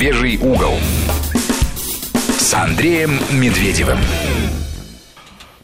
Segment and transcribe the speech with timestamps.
[0.00, 0.72] Медвежий угол
[2.38, 3.98] с Андреем Медведевым.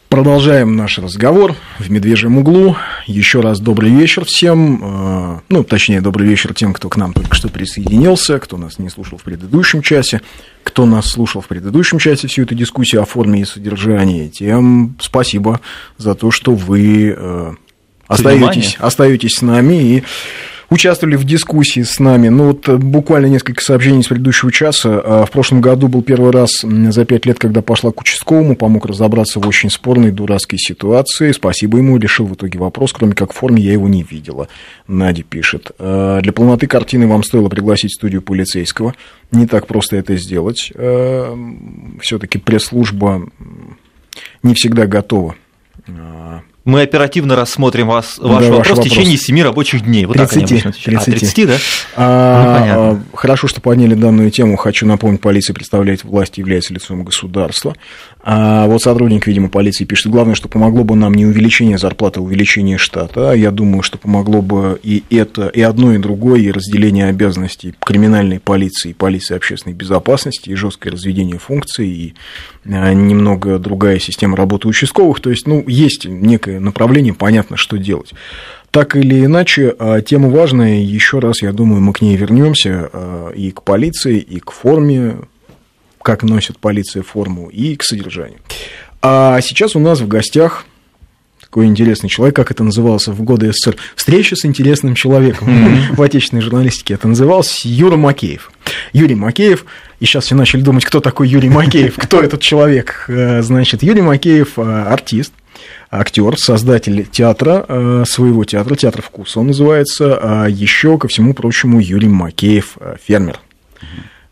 [0.09, 2.75] Продолжаем наш разговор в «Медвежьем углу».
[3.07, 7.33] Еще раз добрый вечер всем, э, ну, точнее, добрый вечер тем, кто к нам только
[7.35, 10.21] что присоединился, кто нас не слушал в предыдущем часе,
[10.63, 15.61] кто нас слушал в предыдущем часе всю эту дискуссию о форме и содержании, тем спасибо
[15.97, 17.53] за то, что вы э,
[18.05, 20.03] остаетесь, остаетесь с нами и
[20.69, 22.29] участвовали в дискуссии с нами.
[22.29, 25.01] Ну, вот э, буквально несколько сообщений с предыдущего часа.
[25.03, 28.85] А, в прошлом году был первый раз за пять лет, когда пошла к участковому, помог
[28.85, 31.31] разобраться в очень спорной дурацкой ситуации.
[31.31, 34.47] Спасибо ему, решил в итоге вопрос, кроме как в форме я его не видела.
[34.87, 35.71] Надя пишет.
[35.79, 38.93] «А, для полноты картины вам стоило пригласить в студию полицейского.
[39.31, 40.71] Не так просто это сделать.
[40.75, 41.37] А,
[42.01, 43.29] Все-таки пресс-служба
[44.43, 45.35] не всегда готова
[46.67, 50.05] мы оперативно рассмотрим вас, ваш, да, вопрос, ваш в течение 7 рабочих дней.
[50.05, 51.07] Вот 30, так 30.
[51.07, 51.57] А, 30, да?
[51.95, 53.03] А, ну, понятно.
[53.13, 54.57] Хорошо, что подняли данную тему.
[54.57, 57.73] Хочу напомнить, полиция представляет власть, является лицом государства.
[58.29, 62.23] А вот сотрудник, видимо, полиции пишет, главное, что помогло бы нам не увеличение зарплаты, а
[62.23, 63.31] увеличение штата.
[63.31, 68.41] Я думаю, что помогло бы и это, и одно, и другое, и разделение обязанностей криминальной
[68.41, 72.15] полиции, полиции общественной безопасности, и жесткое разведение функций, и
[72.65, 75.21] а, немного другая система работы участковых.
[75.21, 78.11] То есть, ну, есть некое направление, понятно, что делать.
[78.71, 82.89] Так или иначе, а, тема важная, еще раз, я думаю, мы к ней вернемся
[83.33, 85.15] и к полиции, и к форме
[86.01, 88.39] как носит полиция форму, и к содержанию.
[89.01, 90.65] А сейчас у нас в гостях
[91.47, 95.95] такой интересный человек, как это назывался в годы СССР, встреча с интересным человеком mm-hmm.
[95.95, 96.95] в отечественной журналистике.
[96.95, 98.51] Это называлось Юра Макеев.
[98.91, 99.65] Юрий Макеев,
[99.99, 103.05] и сейчас все начали думать, кто такой Юрий Макеев, кто этот человек.
[103.07, 105.31] Э, значит, Юрий Макеев э, артист,
[105.89, 111.79] актер, создатель театра, э, своего театра, театр вкуса он называется, а еще, ко всему прочему,
[111.79, 113.39] Юрий Макеев, фермер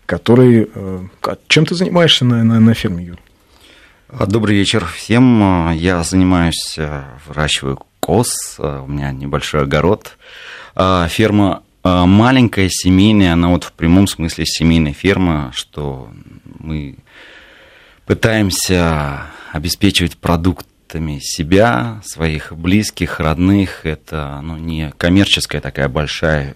[0.06, 0.70] который...
[0.73, 1.03] Э,
[1.48, 3.17] чем ты занимаешься на, на, на ферме, Юр?
[4.09, 5.72] А, добрый вечер всем.
[5.74, 10.18] Я занимаюсь, э, выращиваю коз, у меня небольшой огород.
[10.75, 16.09] А, ферма маленькая, семейная, она вот в прямом смысле семейная ферма, что
[16.59, 16.96] мы
[18.08, 23.85] пытаемся обеспечивать продуктами себя, своих близких, родных.
[23.85, 26.56] Это ну, не коммерческая такая большая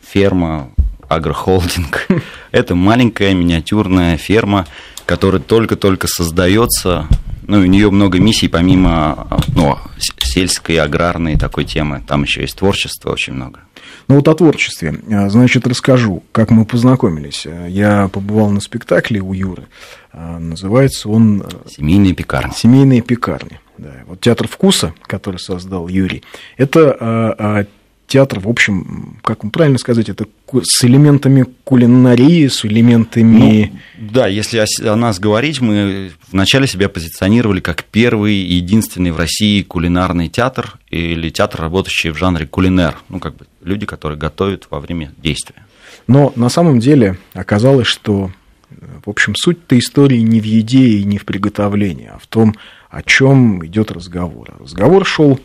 [0.00, 0.70] ферма,
[1.08, 2.08] агрохолдинг.
[2.50, 4.66] Это маленькая миниатюрная ферма,
[5.06, 7.06] которая только-только создается.
[7.46, 12.02] Ну, у нее много миссий, помимо ну, сельской, аграрной такой темы.
[12.06, 13.60] Там еще есть творчество очень много.
[14.06, 15.00] Ну вот о творчестве.
[15.10, 17.46] А, значит, расскажу, как мы познакомились.
[17.68, 19.66] Я побывал на спектакле у Юры.
[20.12, 21.42] А, называется он...
[21.42, 22.52] Э, «Семейные пекарни».
[22.54, 23.60] «Семейные пекарни».
[23.76, 23.92] Да.
[24.06, 26.24] Вот театр вкуса, который создал Юрий,
[26.56, 27.66] это а,
[28.08, 30.26] театр, в общем, как правильно сказать, это
[30.62, 33.72] с элементами кулинарии, с элементами...
[33.98, 39.10] Ну, да, если о, о нас говорить, мы вначале себя позиционировали как первый и единственный
[39.10, 42.96] в России кулинарный театр или театр, работающий в жанре кулинер.
[43.08, 45.66] Ну, как бы люди, которые готовят во время действия.
[46.06, 48.32] Но на самом деле оказалось, что,
[49.04, 52.54] в общем, суть-то истории не в еде и не в приготовлении, а в том,
[52.88, 54.54] о чем идет разговор.
[54.58, 55.38] Разговор шел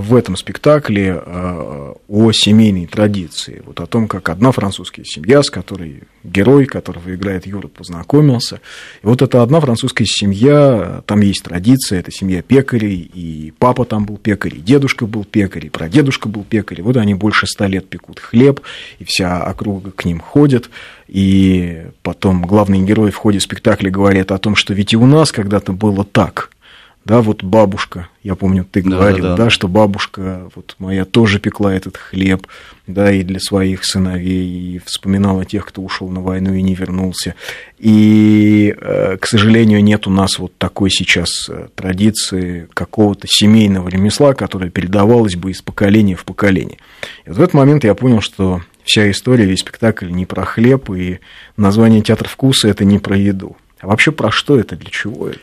[0.00, 5.50] в этом спектакле э, о семейной традиции, вот о том, как одна французская семья, с
[5.50, 8.60] которой герой, которого играет Юра, познакомился.
[9.02, 14.04] И вот эта одна французская семья, там есть традиция, это семья пекарей, и папа там
[14.04, 16.82] был пекарь, и дедушка был пекарь, и прадедушка был пекарь.
[16.82, 18.60] Вот они больше ста лет пекут хлеб,
[18.98, 20.70] и вся округа к ним ходит.
[21.08, 25.32] И потом главный герой в ходе спектакля говорит о том, что ведь и у нас
[25.32, 26.50] когда-то было так–
[27.04, 29.44] да, вот бабушка, я помню, ты говорил, да, да, да.
[29.44, 32.46] да, что бабушка вот моя тоже пекла этот хлеб,
[32.86, 37.34] да, и для своих сыновей, и вспоминала тех, кто ушел на войну и не вернулся.
[37.78, 44.34] И, э, к сожалению, нет у нас вот такой сейчас э, традиции какого-то семейного ремесла,
[44.34, 46.78] которое передавалось бы из поколения в поколение.
[47.24, 50.88] И вот в этот момент я понял, что вся история, весь спектакль не про хлеб,
[50.90, 51.18] и
[51.56, 53.56] название «Театр вкуса»– это не про еду.
[53.80, 55.40] А вообще про что это, для чего это?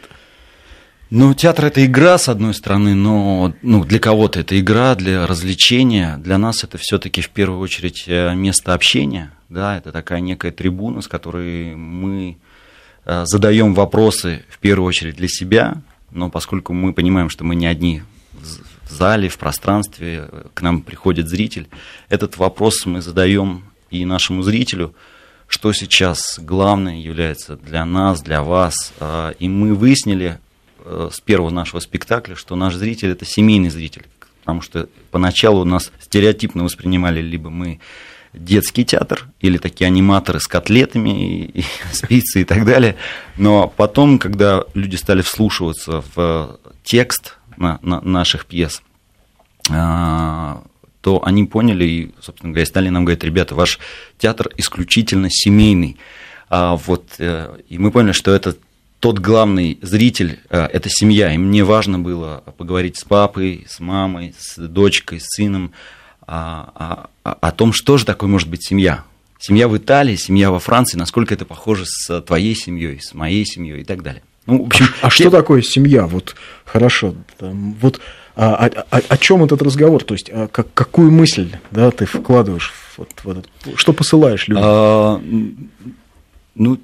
[1.11, 6.17] Ну, театр это игра, с одной стороны, но ну, для кого-то это игра, для развлечения.
[6.17, 9.31] Для нас это все-таки в первую очередь э, место общения.
[9.49, 12.37] Да, это такая некая трибуна, с которой мы
[13.05, 17.65] э, задаем вопросы в первую очередь для себя, но поскольку мы понимаем, что мы не
[17.65, 18.03] одни
[18.33, 21.69] в зале, в пространстве, э, к нам приходит зритель,
[22.09, 24.93] этот вопрос мы задаем и нашему зрителю,
[25.47, 28.93] что сейчас главное является для нас, для вас.
[29.39, 30.37] И мы выяснили
[30.85, 34.05] с первого нашего спектакля, что наш зритель это семейный зритель,
[34.41, 37.79] потому что поначалу нас стереотипно воспринимали либо мы
[38.33, 42.95] детский театр или такие аниматоры с котлетами и, и с пиццей и так далее.
[43.37, 48.81] Но потом, когда люди стали вслушиваться в текст на, на наших пьес,
[49.69, 50.63] а,
[51.01, 53.79] то они поняли и, собственно говоря, стали нам говорить, ребята, ваш
[54.17, 55.97] театр исключительно семейный.
[56.49, 58.55] А вот, э, и мы поняли, что это
[58.99, 61.33] тот главный зритель э,– это семья.
[61.33, 65.71] И мне важно было поговорить с папой, с мамой, с дочкой, с сыном
[66.27, 69.03] о, о, о том, что же такое может быть семья.
[69.39, 73.81] Семья в Италии, семья во Франции, насколько это похоже с твоей семьей, с моей семьей
[73.81, 74.21] и так далее.
[74.45, 76.05] Ну, в общем, а, а что такое семья?
[76.07, 76.35] Вот
[76.65, 78.01] хорошо, там, вот
[78.35, 80.03] а, а, а, о чем этот разговор?
[80.03, 84.63] То есть, а, как, какую мысль да, ты вкладываешь вот, в этот, что посылаешь людям?
[84.65, 85.21] А,
[86.55, 86.79] ну,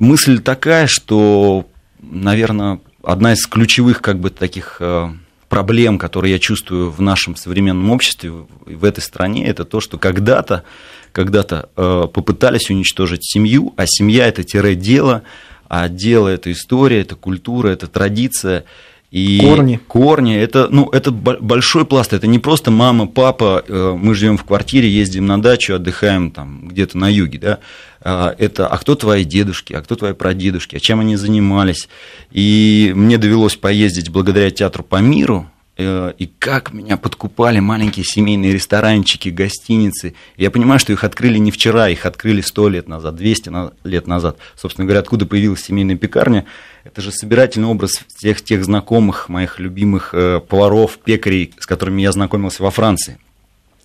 [0.00, 1.66] мысль такая, что,
[2.00, 5.10] наверное, одна из ключевых как бы таких э,
[5.48, 8.32] проблем, которые я чувствую в нашем современном обществе,
[8.66, 10.64] в этой стране, это то, что когда-то
[11.12, 15.22] когда-то э, попытались уничтожить семью, а семья это тире дело,
[15.68, 18.64] а дело это история, это культура, это традиция.
[19.10, 19.80] И корни.
[19.88, 22.12] Корни это, ну, это большой пласт.
[22.12, 26.68] Это не просто мама, папа, э, мы живем в квартире, ездим на дачу, отдыхаем там
[26.68, 27.58] где-то на юге, да.
[28.02, 31.88] А, это, а кто твои дедушки, а кто твои прадедушки, а чем они занимались.
[32.30, 39.28] И мне довелось поездить благодаря театру по миру, и как меня подкупали маленькие семейные ресторанчики,
[39.30, 40.14] гостиницы.
[40.36, 43.50] Я понимаю, что их открыли не вчера, их открыли 100 лет назад, 200
[43.84, 44.36] лет назад.
[44.56, 46.44] Собственно говоря, откуда появилась семейная пекарня?
[46.84, 52.12] Это же собирательный образ всех тех знакомых, моих любимых э, поваров, пекарей, с которыми я
[52.12, 53.18] знакомился во Франции.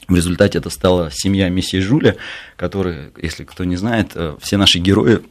[0.07, 2.15] В результате это стала семья месье Жуля,
[2.57, 5.21] который, если кто не знает, э, все наши герои,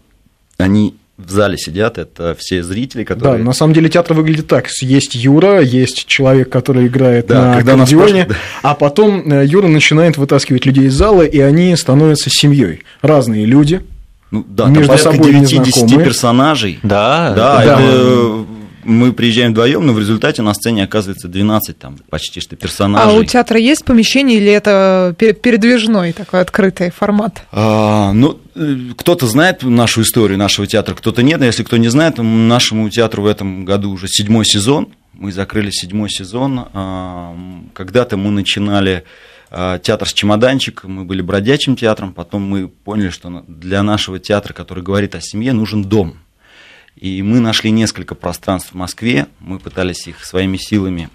[0.58, 3.38] они в зале сидят, это все зрители, которые...
[3.38, 4.68] Да, на самом деле театр выглядит так.
[4.80, 8.36] Есть Юра, есть человек, который играет да, на когда аккордеоне, нас...
[8.62, 12.82] а потом э, Юра начинает вытаскивать людей из зала, и они становятся семьей.
[13.00, 13.80] Разные люди,
[14.32, 16.80] ну, да, между собой 9-10 персонажей.
[16.82, 17.80] Да, да, да.
[17.80, 18.44] это
[18.84, 23.10] мы приезжаем вдвоем, но в результате на сцене оказывается 12 там почти что персонажей.
[23.10, 27.42] А у театра есть помещение или это передвижной такой открытый формат?
[27.52, 31.40] А, ну, э, кто-то знает нашу историю нашего театра, кто-то нет.
[31.40, 34.88] Но если кто не знает, нашему театру в этом году уже седьмой сезон.
[35.12, 36.66] Мы закрыли седьмой сезон.
[36.72, 37.36] А,
[37.72, 39.04] когда-то мы начинали
[39.50, 44.52] а, театр с чемоданчиком, мы были бродячим театром, потом мы поняли, что для нашего театра,
[44.52, 46.16] который говорит о семье, нужен дом.
[47.04, 51.10] И мы нашли несколько пространств в Москве, мы пытались их своими силами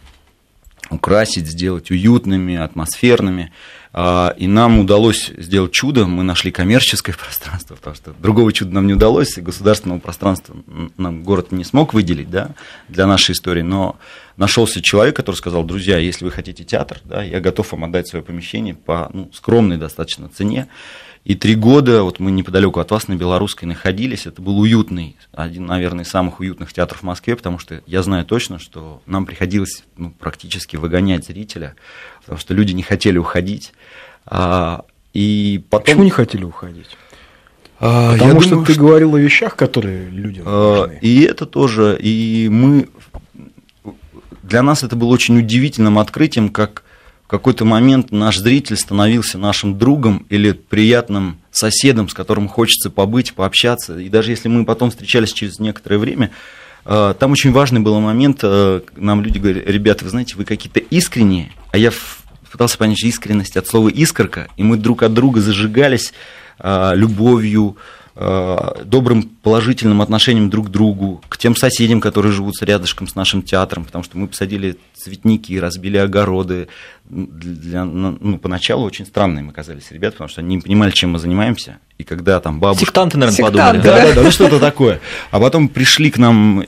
[0.92, 3.52] украсить, сделать уютными, атмосферными.
[3.92, 6.06] А, и нам удалось сделать чудо.
[6.06, 10.56] Мы нашли коммерческое пространство, потому что другого чуда нам не удалось, и государственного пространства
[10.98, 12.52] нам город не смог выделить да,
[12.88, 13.64] для нашей истории.
[13.64, 13.98] Но
[14.38, 18.24] нашелся человек, который сказал, друзья, если вы хотите театр, да, я готов вам отдать свое
[18.24, 20.68] помещение по ну, скромной достаточно цене.
[21.30, 25.68] И три года, вот мы неподалеку от вас на Белорусской находились, это был уютный, один,
[25.68, 29.84] наверное, из самых уютных театров в Москве, потому что я знаю точно, что нам приходилось
[29.96, 31.76] ну, практически выгонять зрителя,
[32.22, 33.74] потому что люди не хотели уходить.
[34.26, 35.86] А, и потом...
[35.86, 36.98] Почему не хотели уходить?
[37.80, 38.82] А, Потому я что думаю, ты что...
[38.82, 40.98] говорил о вещах, которые людям а, нужны.
[41.00, 42.90] И это тоже, и мы...
[44.42, 46.82] Для нас это было очень удивительным открытием, как
[47.30, 54.00] какой-то момент наш зритель становился нашим другом или приятным соседом, с которым хочется побыть, пообщаться.
[54.00, 56.32] И даже если мы потом встречались через некоторое время,
[56.86, 60.80] э, там очень важный был момент, э, нам люди говорят, ребята, вы знаете, вы какие-то
[60.80, 61.92] искренние, а я
[62.52, 66.14] пытался понять искренность от слова искорка, и мы друг от друга зажигались
[66.58, 67.78] э, любовью,
[68.20, 73.86] добрым положительным отношением друг к другу, к тем соседям, которые живут рядышком с нашим театром,
[73.86, 76.68] потому что мы посадили цветники, разбили огороды.
[77.06, 81.20] Для, ну, поначалу очень странные мы казались ребята, потому что они не понимали, чем мы
[81.20, 81.78] занимаемся.
[81.98, 82.84] И когда там бабушки...
[82.84, 83.82] Сектанты, наверное, Сектанты, подумали.
[83.82, 85.00] Да, да, да, ну что-то такое.
[85.32, 86.66] А потом пришли к нам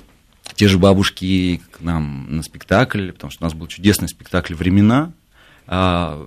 [0.55, 5.12] те же бабушки к нам на спектакль, потому что у нас был чудесный спектакль «Времена»,
[5.67, 6.25] а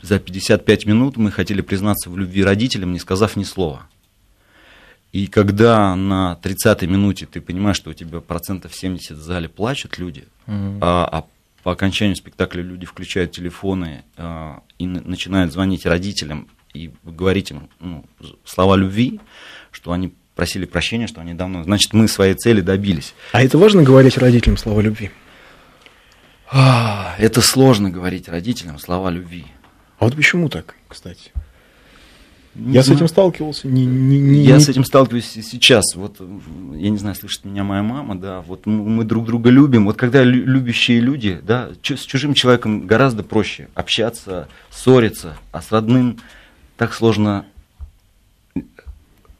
[0.00, 3.86] за 55 минут мы хотели признаться в любви родителям, не сказав ни слова.
[5.12, 9.98] И когда на 30-й минуте ты понимаешь, что у тебя процентов 70 в зале плачут
[9.98, 10.78] люди, mm-hmm.
[10.80, 11.24] а, а
[11.62, 18.06] по окончанию спектакля люди включают телефоны а, и начинают звонить родителям и говорить им ну,
[18.44, 19.20] слова любви,
[19.70, 21.62] что они просили прощения, что они давно...
[21.62, 23.14] Значит, мы своей цели добились.
[23.32, 25.10] А это важно говорить родителям слова любви?
[26.50, 29.44] А, это сложно говорить родителям слова любви.
[29.98, 31.32] А вот почему так, кстати?
[32.54, 32.98] Не я знаю.
[32.98, 33.66] с этим сталкивался.
[33.66, 34.60] Не, не, не, я не...
[34.60, 35.94] с этим сталкиваюсь сейчас.
[35.94, 36.20] Вот,
[36.74, 39.86] я не знаю, слышит меня моя мама, да, вот мы друг друга любим.
[39.86, 46.18] Вот когда любящие люди, да, с чужим человеком гораздо проще общаться, ссориться, а с родным
[46.76, 47.46] так сложно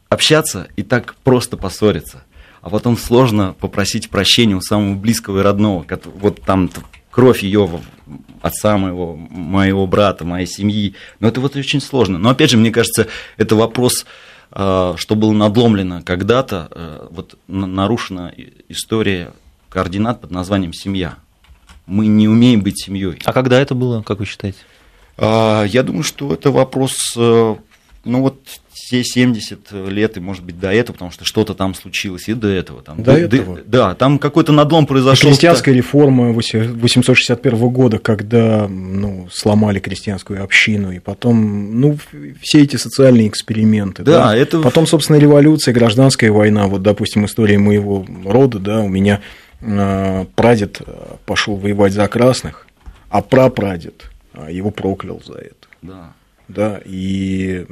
[0.08, 2.24] общаться и так просто поссориться.
[2.62, 5.84] А потом сложно попросить прощения у самого близкого и родного.
[6.14, 6.70] Вот там
[7.12, 7.68] кровь ее
[8.40, 10.94] отца моего, моего брата, моей семьи.
[11.20, 12.18] Но это вот очень сложно.
[12.18, 14.04] Но опять же, мне кажется, это вопрос,
[14.50, 18.34] э, что было надломлено когда-то, э, вот нарушена
[18.68, 19.32] история
[19.68, 21.16] координат под названием семья.
[21.86, 23.20] Мы не умеем быть семьей.
[23.24, 24.58] А когда это было, как вы считаете?
[25.18, 27.56] А, я думаю, что это вопрос э,
[28.04, 28.38] ну вот
[28.72, 32.48] все 70 лет, и может быть до этого, потому что что-то там случилось и до
[32.48, 32.82] этого.
[32.82, 33.60] Там, до, до этого?
[33.66, 35.28] Да, там какой-то надлом произошел.
[35.28, 41.98] Крестьянская реформа 861 года, когда ну, сломали крестьянскую общину, и потом, ну,
[42.40, 44.02] все эти социальные эксперименты.
[44.02, 44.36] Да, да?
[44.36, 44.60] это...
[44.60, 49.20] Потом, собственно, революция, гражданская война, вот, допустим, история моего рода, да, у меня
[49.60, 50.80] э, прадед
[51.26, 52.66] пошел воевать за красных,
[53.10, 54.10] а прапрадед
[54.48, 55.68] его проклял за это.
[55.82, 56.12] Да
[56.54, 57.66] да, и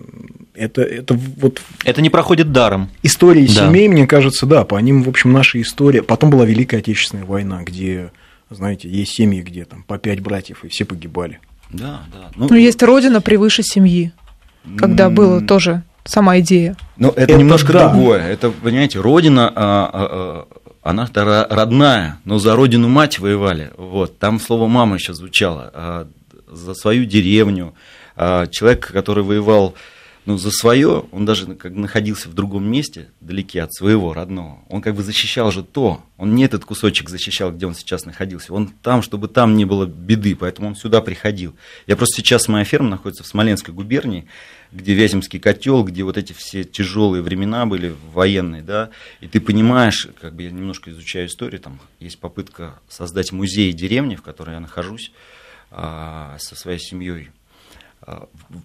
[0.55, 1.61] это, это вот...
[1.85, 2.91] Это не проходит даром.
[3.03, 3.69] Истории да.
[3.69, 6.03] семей, мне кажется, да, по ним, в общем, наша история...
[6.03, 8.13] Потом была Великая Отечественная война, где,
[8.51, 11.41] знаете, есть семьи, где там по пять братьев, и все погибали.
[11.71, 12.31] Да, да.
[12.37, 14.13] Ну, Но есть родина превыше семьи,
[14.77, 16.77] когда м- было тоже сама идея.
[16.97, 17.89] Но это, это немножко да.
[17.89, 18.27] другое.
[18.27, 20.47] Это, понимаете, родина, а, а,
[20.83, 23.71] а, она родная, но за родину мать воевали.
[23.77, 25.71] Вот, там слово мама еще звучало.
[25.75, 26.09] А
[26.51, 27.75] за свою деревню,
[28.23, 29.75] а человек, который воевал
[30.27, 34.83] ну, за свое, он даже как находился в другом месте, далеки от своего родного, он
[34.83, 38.69] как бы защищал же то, он не этот кусочек защищал, где он сейчас находился, он
[38.83, 41.57] там, чтобы там не было беды, поэтому он сюда приходил.
[41.87, 44.27] Я просто сейчас, моя ферма находится в Смоленской губернии,
[44.71, 48.91] где Вяземский котел, где вот эти все тяжелые времена были военные, да,
[49.23, 54.15] и ты понимаешь, как бы я немножко изучаю историю, там есть попытка создать музей деревни,
[54.15, 55.11] в которой я нахожусь,
[55.71, 57.31] а, со своей семьей,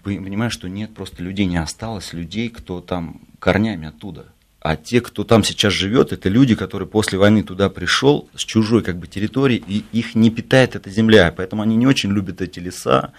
[0.04, 4.26] понимаешь, что нет, просто людей не осталось, людей, кто там корнями оттуда.
[4.60, 8.82] А те, кто там сейчас живет, это люди, которые после войны туда пришел с чужой
[8.82, 12.60] как бы территории, и их не питает эта земля, поэтому они не очень любят эти
[12.60, 13.14] леса.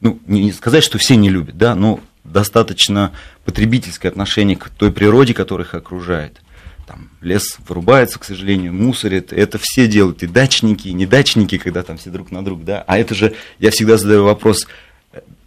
[0.00, 3.12] Ну, не сказать, что все не любят, да, но достаточно
[3.44, 6.40] потребительское отношение к той природе, которая их окружает.
[6.86, 9.32] Там лес вырубается, к сожалению, мусорит.
[9.32, 12.84] Это все делают, и дачники, и недачники, когда там все друг на друг, да.
[12.86, 14.66] А это же, я всегда задаю вопрос,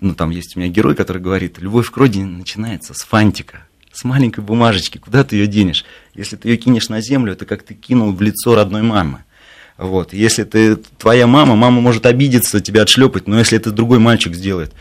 [0.01, 4.03] ну, там есть у меня герой, который говорит, любовь к родине начинается с фантика, с
[4.03, 5.83] маленькой бумажечки, куда ты ее денешь?
[6.13, 9.23] Если ты ее кинешь на землю, это как ты кинул в лицо родной мамы.
[9.77, 10.13] Вот.
[10.13, 14.73] Если ты твоя мама, мама может обидеться, тебя отшлепать, но если это другой мальчик сделает,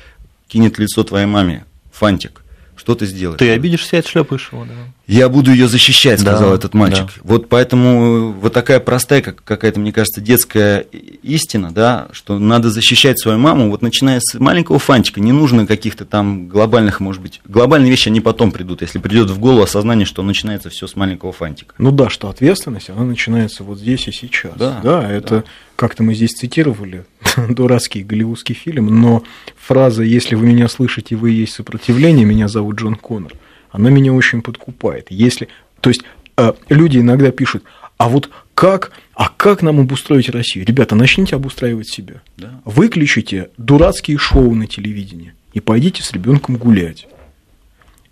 [0.49, 2.43] кинет лицо твоей маме фантик,
[2.79, 3.39] что ты сделаешь?
[3.39, 4.75] Ты обидишься и отшлепаешь его, да.
[5.09, 7.07] Я буду ее защищать, сказал да, этот мальчик.
[7.07, 7.23] Да.
[7.25, 13.19] Вот поэтому вот такая простая, как какая-то, мне кажется, детская истина, да, что надо защищать
[13.19, 17.91] свою маму, вот начиная с маленького фантика, не нужно каких-то там глобальных, может быть, глобальные
[17.91, 21.75] вещи, они потом придут, если придет в голову осознание, что начинается все с маленького фантика.
[21.79, 24.53] Ну да, что ответственность, она начинается вот здесь и сейчас.
[24.57, 25.45] Да, да это да.
[25.77, 27.07] как-то мы здесь цитировали
[27.49, 29.23] дурацкий голливудский фильм, но
[29.57, 33.33] фраза «Если вы меня слышите, вы есть сопротивление, меня зовут Джон Коннор»,
[33.71, 35.07] она меня очень подкупает.
[35.11, 35.49] Если,
[35.81, 36.03] то есть
[36.37, 37.65] э, люди иногда пишут,
[37.97, 40.65] а вот как, а как нам обустроить Россию?
[40.65, 42.23] Ребята, начните обустраивать себя.
[42.37, 42.61] Да.
[42.65, 47.07] Выключите дурацкие шоу на телевидении и пойдите с ребенком гулять.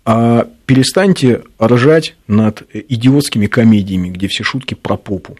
[0.05, 5.37] А перестаньте ржать над идиотскими комедиями, где все шутки про попу.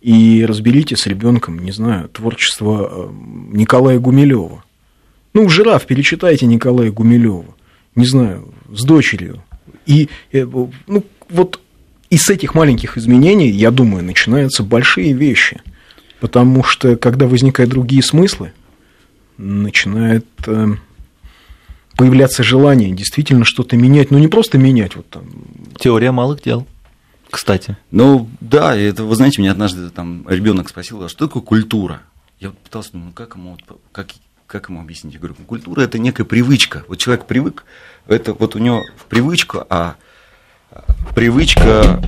[0.00, 3.08] И разберите с ребенком, не знаю, творчество э,
[3.52, 4.64] Николая Гумилева.
[5.34, 7.54] Ну, жираф, перечитайте Николая Гумилева.
[7.94, 9.42] Не знаю, с дочерью.
[9.84, 10.46] И э,
[10.86, 11.60] ну, вот
[12.08, 15.60] из этих маленьких изменений, я думаю, начинаются большие вещи.
[16.18, 18.52] Потому что, когда возникают другие смыслы,
[19.38, 20.66] начинает э,
[21.96, 24.10] появляться желание действительно что-то менять.
[24.10, 24.96] Ну, не просто менять.
[24.96, 25.24] Вот там.
[25.78, 26.66] Теория малых дел.
[27.30, 27.76] Кстати.
[27.90, 32.02] Ну, да, это, вы знаете, меня однажды там ребенок спросил, а что такое культура?
[32.38, 33.56] Я пытался, ну, как ему,
[33.92, 34.08] как,
[34.46, 35.14] как ему объяснить?
[35.14, 36.84] Я говорю, культура– это некая привычка.
[36.88, 37.64] Вот человек привык,
[38.06, 39.96] это вот у него в привычку, а
[41.14, 42.02] привычка...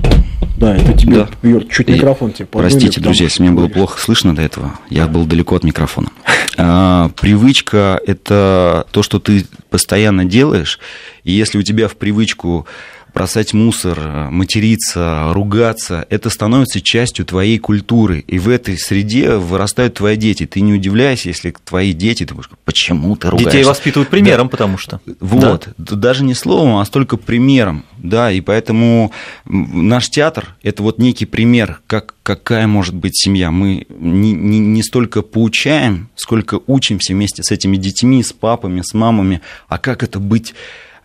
[0.57, 1.29] Да, это тебе, да.
[1.41, 5.07] Юр, чуть микрофон тебе подвинет, Простите, друзья, если мне было плохо слышно до этого, я
[5.07, 6.09] был далеко от микрофона.
[6.57, 10.79] А, привычка– это то, что ты постоянно делаешь,
[11.23, 12.67] и если у тебя в привычку
[13.13, 18.23] бросать мусор, материться, ругаться, это становится частью твоей культуры.
[18.27, 20.45] И в этой среде вырастают твои дети.
[20.45, 23.51] Ты не удивляйся, если твои дети, ты будешь, почему ты ругаешься?
[23.51, 24.51] Детей воспитывают примером, да.
[24.51, 24.99] потому что.
[25.19, 25.95] Вот, да.
[25.95, 27.85] даже не словом, а столько примером.
[27.97, 29.11] Да, и поэтому
[29.45, 33.51] наш театр– это вот некий пример, как, какая может быть семья.
[33.51, 38.93] Мы не, не, не столько поучаем, сколько учимся вместе с этими детьми, с папами, с
[38.93, 40.53] мамами, а как это быть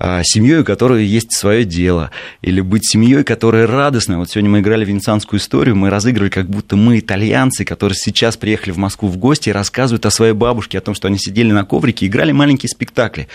[0.01, 2.11] семьей, у которой есть свое дело,
[2.43, 4.19] или быть семьей, которая радостная.
[4.19, 8.73] Вот сегодня мы играли венецианскую историю, мы разыгрывали, как будто мы итальянцы, которые сейчас приехали
[8.73, 11.65] в Москву в гости и рассказывают о своей бабушке, о том, что они сидели на
[11.65, 13.29] коврике играли маленькие спектакли.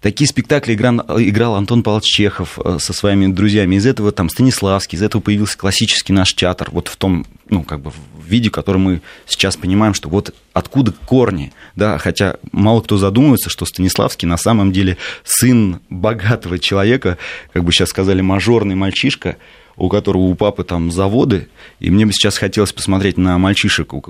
[0.00, 3.76] Такие спектакли играл, играл Антон Павлович Чехов э, со своими друзьями.
[3.76, 7.80] Из этого там Станиславский, из этого появился классический наш театр, вот в том, ну, как
[7.80, 12.96] бы в виде, который мы сейчас понимаем, что вот откуда корни, да, хотя мало кто
[12.96, 17.18] задумывается, что Станиславский на самом деле сын богатого человека,
[17.52, 19.36] как бы сейчас сказали, мажорный мальчишка,
[19.76, 24.00] у которого у папы там заводы, и мне бы сейчас хотелось посмотреть на мальчишек, у,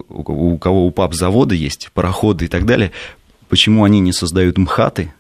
[0.59, 2.93] кого у пап заводы есть, пароходы и так далее,
[3.49, 5.13] почему они не создают МХАТы,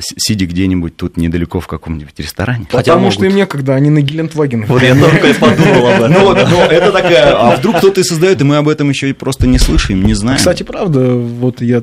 [0.00, 2.66] сидя где-нибудь тут недалеко в каком-нибудь ресторане.
[2.70, 3.14] Хотя Потому могут...
[3.14, 4.66] что им некогда, они на Гелендваген.
[4.66, 6.12] Вот я только и подумал об этом.
[6.12, 9.10] Ну, вот, ну, это такая, а вдруг кто-то и создает, и мы об этом еще
[9.10, 10.38] и просто не слышим, не знаем.
[10.38, 11.82] Кстати, правда, вот я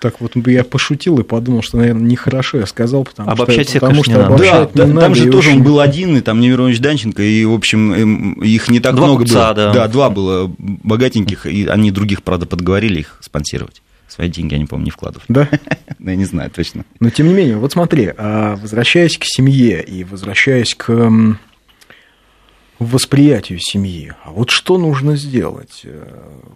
[0.00, 4.04] так вот я пошутил и подумал, что, наверное, нехорошо я сказал, потому обобщать что, потому
[4.04, 5.00] что обобщать да, не да, надо.
[5.00, 5.58] Там же тоже очень...
[5.58, 9.06] он был один, и там Немирович Данченко, и, в общем, эм, их не так два
[9.06, 9.54] много купца, было.
[9.54, 9.72] Да.
[9.72, 13.82] да, два было богатеньких, и они других, правда, подговорили их спонсировать.
[14.08, 15.26] Свои деньги, я не помню, не вкладывали.
[15.28, 15.48] Да?
[15.98, 16.84] Ну, я не знаю точно.
[17.00, 20.92] Но, тем не менее, вот смотри, а, возвращаясь к семье и возвращаясь к
[22.78, 26.06] восприятию семьи, а вот что нужно сделать, э,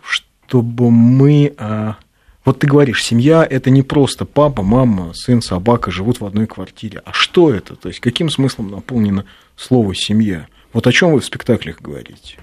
[0.03, 1.55] чтобы мы...
[1.57, 1.97] А,
[2.45, 7.03] вот ты говоришь, семья– это не просто папа, мама, сын, собака живут в одной квартире.
[7.05, 7.77] А что это?
[7.77, 9.25] То есть, каким смыслом наполнено
[9.57, 10.47] слово «семья»?
[10.73, 12.39] Вот о чем вы в спектаклях говорите?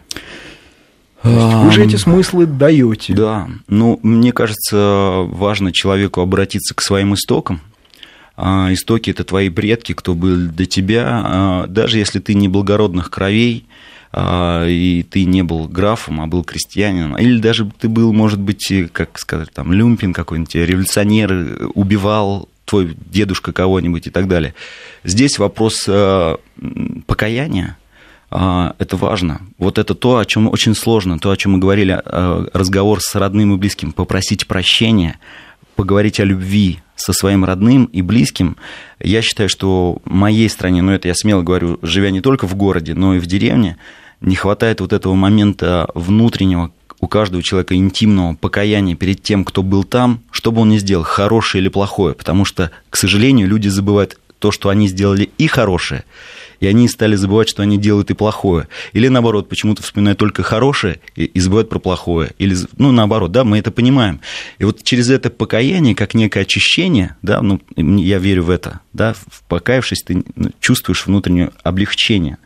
[1.26, 3.14] Вы же эти смыслы даете.
[3.14, 7.62] Да, ну, мне кажется, важно человеку обратиться к своим истокам.
[8.38, 11.22] А, истоки это твои предки, кто был до тебя.
[11.26, 13.66] А, даже если ты не благородных кровей,
[14.12, 18.72] а, и ты не был графом, а был крестьянином, или даже ты был, может быть,
[18.92, 24.54] как сказать, там, люмпин какой-нибудь, революционер, убивал твой дедушка кого-нибудь и так далее.
[25.04, 25.88] Здесь вопрос
[27.06, 27.78] покаяния,
[28.80, 29.42] это важно.
[29.58, 33.16] Вот это то, о чем очень сложно, то, о чем мы говорили, а, разговор с
[33.16, 35.20] родным и близким, попросить прощения,
[35.76, 38.58] поговорить о любви со своим родным и близким.
[39.00, 42.94] Я считаю, что моей стране, ну это я смело говорю, живя не только в городе,
[42.94, 43.78] но и в деревне,
[44.22, 49.84] не хватает вот этого момента внутреннего у каждого человека интимного покаяния перед тем, кто был
[49.84, 52.16] там, что бы он ни сделал, хорошее или плохое.
[52.16, 56.04] Потому что, к сожалению, люди забывают то, что они сделали и хорошее,
[56.60, 58.68] и они стали забывать, что они делают и плохое.
[58.94, 62.32] Или наоборот, почему-то вспоминают только хорошее и, и забывают про плохое.
[62.38, 64.22] Или, ну, наоборот, да, мы это понимаем.
[64.60, 69.16] И вот через это покаяние, как некое очищение, да, ну, я верю в это, да,
[69.48, 72.38] покаявшись, ты ну, чувствуешь внутреннее облегчение.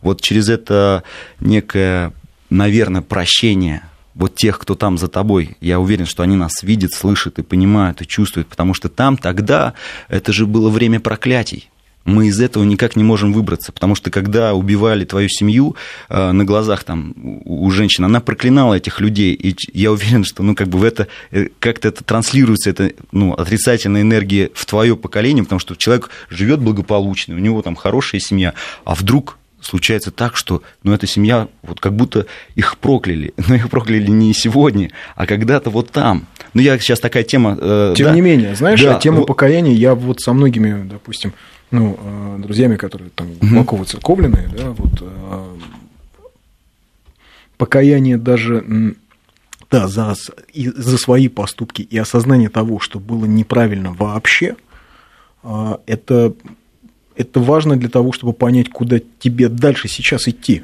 [0.00, 1.02] Вот через это
[1.40, 2.12] некое,
[2.50, 3.82] наверное, прощение
[4.14, 8.00] вот тех, кто там за тобой, я уверен, что они нас видят, слышат и понимают,
[8.00, 9.74] и чувствуют, потому что там тогда
[10.08, 11.68] это же было время проклятий
[12.04, 15.76] мы из этого никак не можем выбраться, потому что когда убивали твою семью
[16.08, 17.14] э, на глазах там
[17.44, 21.08] у женщины, она проклинала этих людей, и я уверен, что ну как бы в это
[21.30, 26.60] э, как-то это транслируется, это ну отрицательная энергия в твое поколение, потому что человек живет
[26.60, 31.80] благополучно, у него там хорошая семья, а вдруг случается так, что ну, эта семья, вот
[31.80, 33.34] как будто их прокляли.
[33.48, 36.26] Но их прокляли не сегодня, а когда-то вот там.
[36.52, 37.56] Ну, я сейчас такая тема...
[37.60, 38.14] Э, Тем да?
[38.14, 39.26] не менее, знаешь, да, тему вот...
[39.26, 41.32] покаяния я вот со многими, допустим,
[41.74, 45.56] ну, э, друзьями, которые там глубоко выцерковленные, да, вот э,
[47.56, 48.94] покаяние даже
[49.70, 50.14] да, за,
[50.52, 54.56] и, за свои поступки и осознание того, что было неправильно вообще,
[55.42, 56.34] э, это,
[57.16, 60.62] это важно для того, чтобы понять, куда тебе дальше сейчас идти.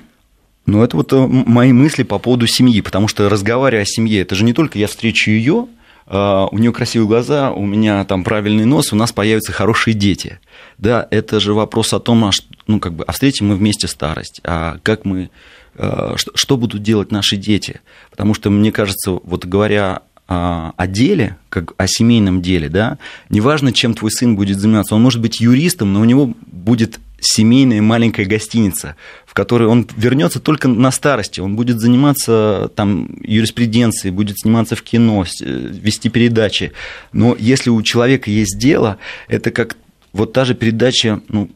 [0.67, 4.45] Ну, это вот мои мысли по поводу семьи, потому что разговаривая о семье, это же
[4.45, 5.67] не только я встречу ее,
[6.11, 10.41] у нее красивые глаза, у меня там правильный нос, у нас появятся хорошие дети.
[10.77, 12.31] Да, это же вопрос о том, а,
[12.67, 15.31] ну, как бы, а встретим мы вместе старость, а как мы,
[15.77, 17.81] что, что будут делать наши дети?
[18.11, 22.99] Потому что, мне кажется, вот говоря о деле, как о семейном деле, да,
[23.31, 27.83] неважно, чем твой сын будет заниматься, он может быть юристом, но у него будет семейная
[27.83, 34.39] маленькая гостиница, в которой он вернется только на старости, он будет заниматься там юриспруденцией, будет
[34.39, 36.73] сниматься в кино, э, вести передачи.
[37.13, 39.77] Но если у человека есть дело, это как
[40.13, 41.51] вот та же передача, ну,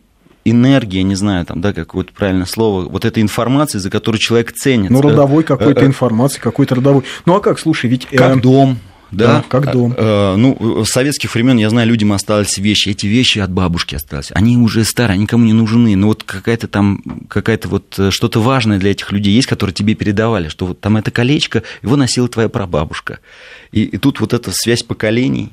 [0.45, 4.93] энергия, не знаю, там, да, какое-то правильное слово, вот эта информация, за которую человек ценится.
[4.93, 7.03] Ну, родовой какой-то информации, какой-то родовой.
[7.25, 8.07] Ну, а как, слушай, ведь...
[8.07, 8.79] Как дом,
[9.15, 9.95] да, да как дом.
[9.97, 12.91] Э, ну, с советских времен, я знаю, людям остались вещи.
[12.91, 14.31] Эти вещи от бабушки остались.
[14.33, 15.97] Они уже старые, они никому не нужны.
[15.97, 19.95] Но вот какая-то там, какая-то вот э, что-то важное для этих людей есть, которые тебе
[19.95, 23.19] передавали, что вот там это колечко, его носила твоя прабабушка.
[23.73, 25.53] И, и тут вот эта связь поколений,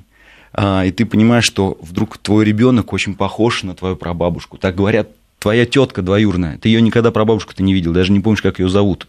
[0.54, 4.58] а, и ты понимаешь, что вдруг твой ребенок очень похож на твою прабабушку.
[4.58, 8.42] Так говорят, твоя тетка двоюрная, ты ее никогда прабабушку ты не видел, даже не помнишь,
[8.42, 9.08] как ее зовут.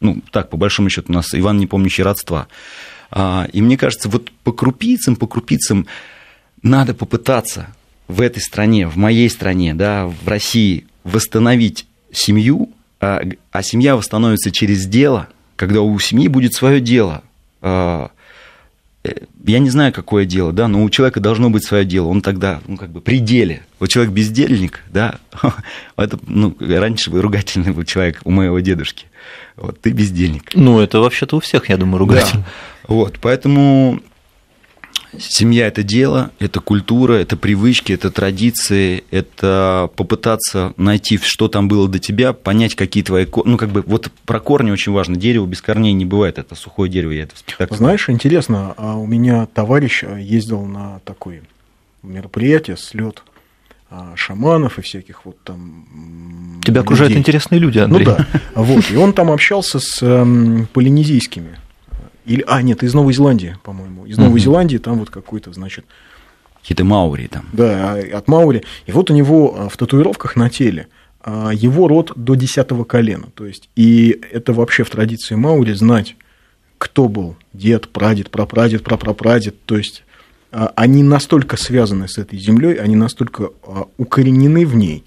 [0.00, 2.48] Ну, так, по большому счету, у нас Иван, не помнящий родства.
[3.12, 5.86] А, и мне кажется, вот по крупицам, по крупицам
[6.62, 7.68] надо попытаться
[8.08, 12.70] в этой стране, в моей стране, да, в России восстановить семью,
[13.00, 13.20] а,
[13.50, 17.22] а семья восстановится через дело, когда у семьи будет свое дело.
[17.60, 18.10] А,
[19.04, 19.12] э,
[19.44, 22.06] я не знаю, какое дело, да, но у человека должно быть свое дело.
[22.08, 23.62] Он тогда, ну, как бы, при деле.
[23.78, 25.18] Вот человек бездельник, да,
[25.98, 29.04] это, ну, раньше бы ругательный был человек у моего дедушки.
[29.56, 30.54] Вот, ты бездельник.
[30.54, 32.44] Ну, это вообще-то у всех, я думаю, ругательный.
[32.44, 32.50] Да.
[32.88, 34.00] Вот, поэтому
[35.18, 41.88] семья– это дело, это культура, это привычки, это традиции, это попытаться найти, что там было
[41.88, 43.26] до тебя, понять, какие твои...
[43.44, 45.16] Ну, как бы, вот про корни очень важно.
[45.16, 47.76] Дерево без корней не бывает, это сухое дерево, я это в спектакле.
[47.76, 51.42] Знаешь, интересно, а у меня товарищ ездил на такое
[52.02, 53.22] мероприятие, слет
[53.90, 56.60] а, шаманов и всяких вот там...
[56.64, 57.20] Тебя окружают людей.
[57.20, 58.06] интересные люди, Андрей.
[58.06, 61.58] Ну да, вот, и он там общался с эм, полинезийскими
[62.24, 64.06] или, а, нет, из Новой Зеландии, по-моему.
[64.06, 64.38] Из Новой угу.
[64.38, 65.84] Зеландии там вот какой-то, значит...
[66.60, 67.46] Какие-то маури там.
[67.52, 68.62] Да, а, от маури.
[68.86, 70.86] И вот у него а, в татуировках на теле
[71.20, 73.28] а, его род до десятого колена.
[73.34, 76.14] То есть, и это вообще в традиции маури знать,
[76.78, 79.64] кто был дед, прадед, прапрадед, прапрапрадед.
[79.64, 80.04] То есть,
[80.50, 83.50] они настолько связаны с этой землей, они настолько
[83.96, 85.02] укоренены в ней,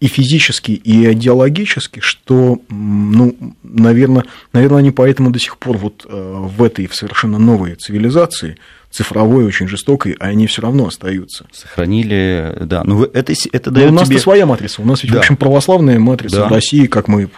[0.00, 6.34] и физически, и идеологически, что, ну, наверное, наверное, они поэтому до сих пор вот э,
[6.38, 8.58] в этой в совершенно новой цивилизации,
[8.90, 11.46] цифровой, очень жестокой, они все равно остаются.
[11.52, 12.84] Сохранили, да.
[12.84, 14.20] Ну, это, это дает Но у нас тебе...
[14.20, 14.82] своя матрица.
[14.82, 15.18] У нас ведь, да.
[15.18, 16.48] в общем, православная матрица да.
[16.48, 17.28] в России, как мы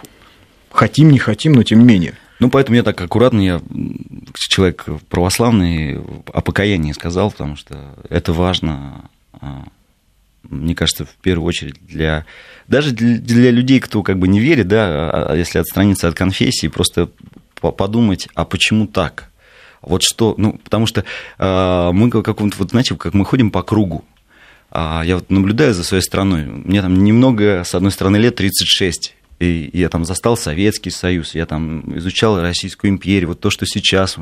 [0.71, 2.13] хотим, не хотим, но тем не менее.
[2.39, 3.61] Ну, поэтому я так аккуратно, я
[4.33, 5.99] человек православный,
[6.33, 9.63] о покаянии сказал, потому что это важно а,
[10.43, 12.25] мне кажется, в первую очередь для
[12.67, 16.15] даже для, для людей, кто как бы не верит, да, а, а если отстраниться от
[16.15, 17.09] конфессии, просто
[17.59, 19.29] подумать, а почему так?
[19.81, 21.03] Вот что, ну, потому что
[21.37, 24.05] э, мы каком-то, вот знаете, как мы ходим по кругу.
[24.69, 26.45] А я вот наблюдаю за своей страной.
[26.45, 29.15] Мне там немного, с одной стороны, лет 36.
[29.39, 34.17] И я там застал Советский Союз, я там изучал Российскую империю, вот то, что сейчас.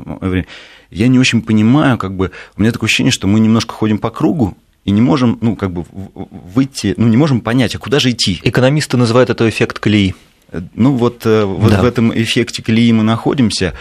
[0.90, 4.10] Я не очень понимаю, как бы, у меня такое ощущение, что мы немножко ходим по
[4.10, 8.10] кругу, и не можем, ну, как бы выйти, ну, не можем понять, а куда же
[8.10, 8.40] идти.
[8.42, 10.14] Экономисты называют это эффект колеи.
[10.74, 11.82] Ну, вот, э, вот да.
[11.82, 13.74] в этом эффекте колеи мы находимся.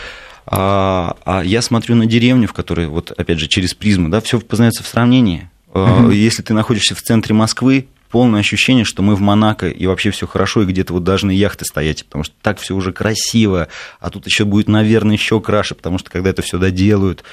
[0.45, 4.39] А, а я смотрю на деревню, в которой, вот, опять же, через призму, да, все
[4.39, 5.49] познается в сравнении.
[5.73, 6.09] Угу.
[6.09, 10.27] Если ты находишься в центре Москвы, полное ощущение, что мы в Монако, и вообще все
[10.27, 13.67] хорошо, и где-то вот должны яхты стоять, потому что так все уже красиво,
[13.99, 17.23] а тут еще будет, наверное, еще краше, потому что когда это все доделают,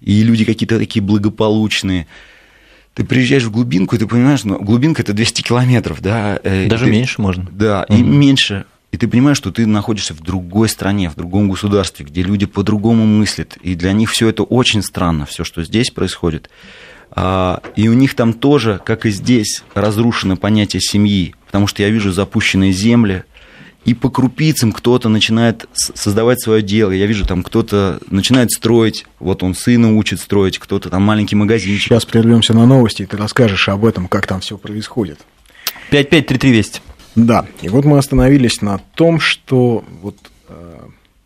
[0.00, 2.06] и люди какие-то такие благополучные
[2.94, 6.38] ты приезжаешь в глубинку, и ты понимаешь, ну, глубинка это 200 километров, да.
[6.42, 7.48] Э, Даже ты, меньше можно.
[7.50, 7.98] Да, угу.
[7.98, 8.66] и меньше.
[8.90, 13.06] И ты понимаешь, что ты находишься в другой стране, в другом государстве, где люди по-другому
[13.06, 16.50] мыслят, и для них все это очень странно, все, что здесь происходит.
[17.10, 21.88] А, и у них там тоже, как и здесь, разрушено понятие семьи, потому что я
[21.88, 23.24] вижу запущенные земли,
[23.84, 26.92] и по крупицам кто-то начинает создавать свое дело.
[26.92, 31.88] Я вижу, там кто-то начинает строить, вот он сына учит строить, кто-то там маленький магазинчик.
[31.88, 35.18] Сейчас прервемся на новости, и ты расскажешь об этом, как там все происходит.
[35.90, 36.82] 553320.
[37.14, 40.16] Да, и вот мы остановились на том, что, вот,
[40.48, 40.78] э,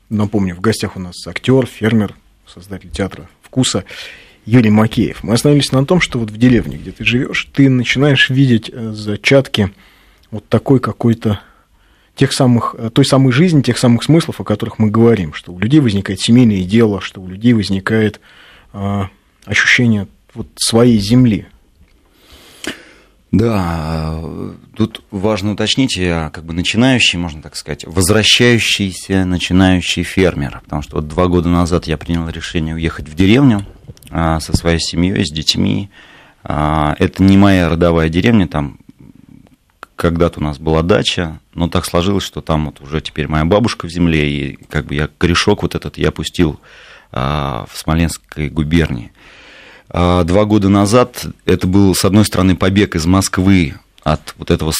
[0.09, 2.15] напомню, в гостях у нас актер, фермер,
[2.47, 3.85] создатель театра «Вкуса»
[4.47, 5.23] Юрий Макеев.
[5.23, 8.93] Мы остановились на том, что вот в деревне, где ты живешь, ты начинаешь видеть э,
[8.93, 9.73] зачатки
[10.31, 11.41] вот такой какой-то
[12.17, 15.59] тех самых, э, той самой жизни, тех самых смыслов, о которых мы говорим, что у
[15.59, 18.21] людей возникает семейное дело, что у людей возникает
[18.73, 19.03] э,
[19.45, 21.47] ощущение вот своей земли.
[23.33, 24.23] Да,
[24.75, 30.97] тут важно уточнить, я как бы начинающий, можно так сказать, возвращающийся начинающий фермер, потому что
[30.97, 33.67] вот два года назад я принял решение уехать в деревню
[34.11, 35.91] а, со своей семьей, с детьми.
[36.45, 38.79] А, это не моя родовая деревня, там
[39.97, 43.87] когда-то у нас была дача, но так сложилось, что там вот уже теперь моя бабушка
[43.87, 46.61] в земле, и как бы я корешок вот этот я пустил
[47.13, 49.13] а, в Смоленской губернии.
[49.89, 54.73] А, два года назад это был, с одной стороны, побег из Москвы от вот этого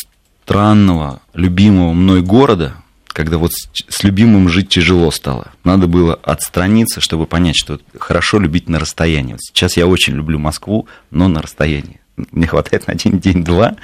[0.45, 2.77] странного, любимого мной города,
[3.09, 5.51] когда вот с любимым жить тяжело стало.
[5.65, 9.33] Надо было отстраниться, чтобы понять, что хорошо любить на расстоянии.
[9.33, 12.01] Вот сейчас я очень люблю Москву, но на расстоянии.
[12.17, 13.77] Мне хватает на один день-два.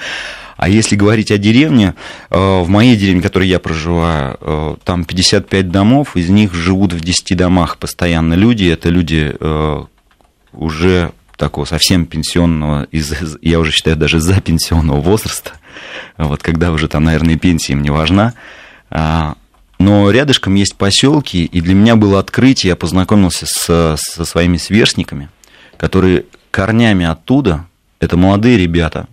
[0.56, 1.94] А если говорить о деревне,
[2.30, 6.92] э, в моей деревне, в которой я проживаю, э, там 55 домов, из них живут
[6.92, 8.66] в 10 домах постоянно люди.
[8.66, 9.84] Это люди э,
[10.52, 12.86] уже такого совсем пенсионного,
[13.40, 15.52] я уже считаю, даже за пенсионного возраста,
[16.16, 18.34] вот когда уже там, наверное, пенсия им не важна.
[18.90, 19.34] А,
[19.78, 25.30] но рядышком есть поселки, и для меня было открытие, я познакомился с, со своими сверстниками,
[25.76, 27.66] которые корнями оттуда,
[28.02, 29.06] это молодые ребята,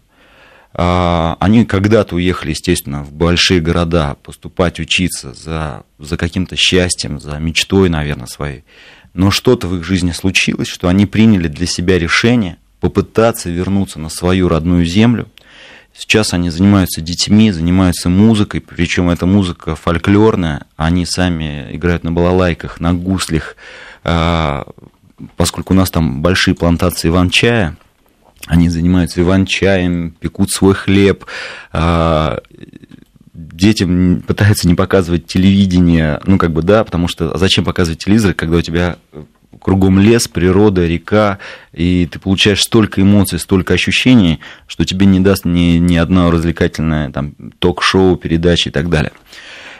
[0.73, 7.37] а, они когда-то уехали, естественно, в большие города поступать, учиться за, за каким-то счастьем, за
[7.37, 8.63] мечтой, наверное, своей.
[9.13, 14.09] Но что-то в их жизни случилось, что они приняли для себя решение попытаться вернуться на
[14.09, 15.27] свою родную землю.
[15.95, 22.79] Сейчас они занимаются детьми, занимаются музыкой, причем эта музыка фольклорная, они сами играют на балалайках,
[22.79, 23.55] на гуслях,
[24.03, 24.65] а,
[25.37, 27.77] поскольку у нас там большие плантации иван-чая,
[28.47, 31.25] они занимаются иван-чаем, пекут свой хлеб,
[31.71, 32.39] а,
[33.33, 38.57] детям пытаются не показывать телевидение, ну, как бы, да, потому что зачем показывать телевизор, когда
[38.57, 38.97] у тебя
[39.61, 41.39] кругом лес, природа, река,
[41.73, 47.11] и ты получаешь столько эмоций, столько ощущений, что тебе не даст ни, ни одно развлекательное
[47.11, 49.11] там, ток-шоу, передачи и так далее.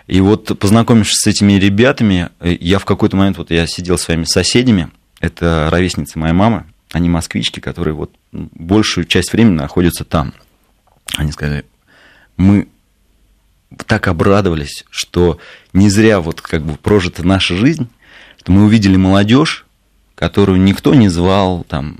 [0.07, 4.23] И вот познакомившись с этими ребятами, я в какой-то момент, вот я сидел с своими
[4.23, 4.89] соседями,
[5.21, 10.33] это ровесницы моей мамы, они москвички, которые вот большую часть времени находятся там.
[11.17, 11.65] Они сказали,
[12.37, 12.67] мы
[13.85, 15.39] так обрадовались, что
[15.73, 17.89] не зря вот как бы прожита наша жизнь,
[18.37, 19.65] что мы увидели молодежь,
[20.15, 21.99] которую никто не звал, там,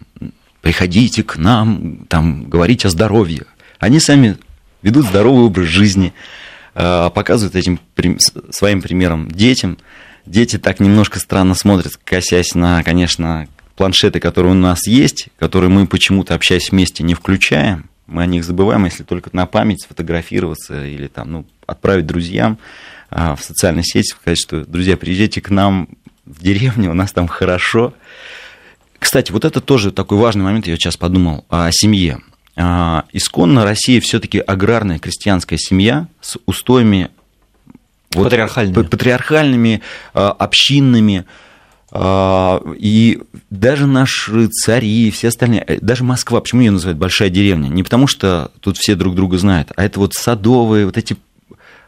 [0.61, 3.45] приходите к нам, там, говорить о здоровье.
[3.79, 4.37] Они сами
[4.81, 6.13] ведут здоровый образ жизни,
[6.75, 7.79] а, показывают этим
[8.49, 9.77] своим примером детям.
[10.25, 13.47] Дети так немножко странно смотрят, косясь на, конечно,
[13.79, 18.43] планшеты, которые у нас есть, которые мы почему-то, общаясь вместе, не включаем мы о них
[18.43, 22.57] забываем, если только на память сфотографироваться или там, ну, отправить друзьям
[23.09, 25.87] а, в социальной сети, сказать, что, друзья, приезжайте к нам
[26.25, 27.93] в деревню, у нас там хорошо.
[28.97, 32.19] Кстати, вот это тоже такой важный момент, я сейчас подумал о семье.
[32.57, 37.11] А, исконно Россия все-таки аграрная крестьянская семья с устоями
[38.13, 39.81] вот, патриархальными, патриархальными
[40.13, 41.25] а, общинными,
[41.91, 47.67] и даже наши цари и все остальные, э, даже Москва, почему ее называют большая деревня?
[47.67, 51.17] Не потому, что тут все друг друга знают, а это вот садовые, вот эти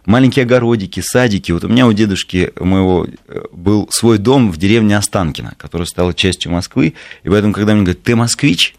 [0.06, 1.52] маленькие огородики, садики.
[1.52, 6.14] Вот у меня у дедушки моего э, был свой дом в деревне Останкино, который стал
[6.14, 6.94] частью Москвы.
[7.24, 8.76] И поэтому, когда мне говорят, ты москвич,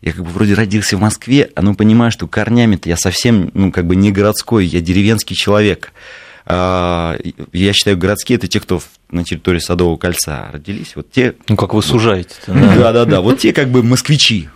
[0.00, 3.72] я как бы вроде родился в Москве, а ну понимаю, что корнями-то я совсем, ну,
[3.72, 5.92] как бы не городской, я деревенский человек.
[6.50, 7.18] А,
[7.52, 8.80] я считаю, городские это те, кто
[9.10, 10.96] на территории Садового кольца родились.
[10.96, 11.34] Вот те...
[11.46, 12.34] Ну, как вы сужаете.
[12.46, 14.48] Да-да-да, вот те как бы москвичи.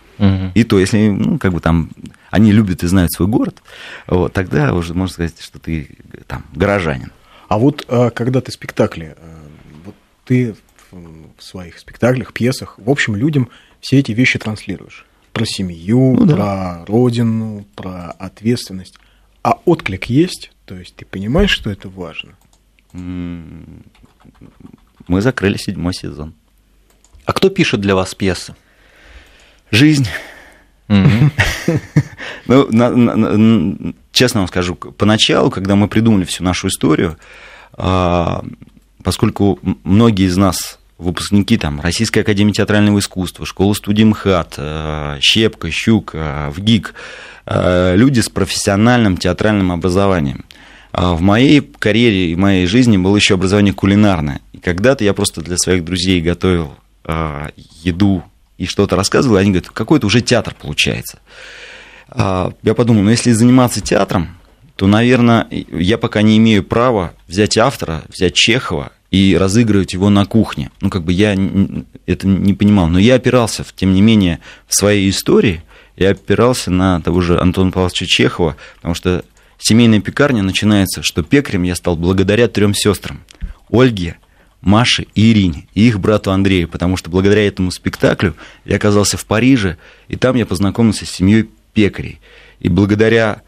[0.55, 1.89] И то, если, ну, как бы там,
[2.31, 3.61] они любят и знают свой город,
[4.07, 5.89] вот, тогда уже можно сказать, что ты
[6.27, 7.11] там горожанин.
[7.49, 9.35] А вот а, когда ты спектакли, э,
[9.83, 10.55] вот ты
[10.91, 13.49] в своих спектаклях, пьесах, в общем, людям
[13.81, 15.05] все эти вещи транслируешь.
[15.33, 16.35] Про семью, ну, да.
[16.35, 18.95] про родину, про ответственность.
[19.41, 20.52] А отклик есть?
[20.65, 22.33] То есть ты понимаешь, что это важно?
[25.07, 26.33] Мы закрыли седьмой сезон.
[27.25, 28.55] А кто пишет для вас пьесы?
[29.71, 30.07] Жизнь.
[32.45, 37.17] Ну, честно вам скажу, поначалу, когда мы придумали всю нашу историю,
[37.73, 38.43] а,
[39.01, 45.69] поскольку многие из нас выпускники там, Российской Академии Театрального Искусства, школы студии МХАТ, э, Щепка,
[45.71, 46.93] Щук, э, ВГИК,
[47.45, 50.45] э, люди с профессиональным театральным образованием.
[50.93, 54.41] А в моей карьере и моей жизни было еще образование кулинарное.
[54.53, 56.75] И когда-то я просто для своих друзей готовил
[57.83, 58.23] еду
[58.57, 61.19] и что-то рассказывал, и они говорят, какой это уже театр получается.
[62.09, 64.37] А я подумал, ну если заниматься театром,
[64.75, 70.25] то, наверное, я пока не имею права взять автора, взять Чехова и разыгрывать его на
[70.25, 70.69] кухне.
[70.79, 71.35] Ну, как бы я
[72.05, 72.87] это не понимал.
[72.87, 75.63] Но я опирался, тем не менее, в своей истории,
[75.95, 79.23] я опирался на того же Антона Павловича Чехова, потому что
[79.63, 83.23] семейная пекарня начинается, что пекарем я стал благодаря трем сестрам.
[83.69, 84.17] Ольге,
[84.61, 89.25] Маше и Ирине, и их брату Андрею, потому что благодаря этому спектаклю я оказался в
[89.25, 89.77] Париже,
[90.09, 92.19] и там я познакомился с семьей пекарей.
[92.59, 93.41] И благодаря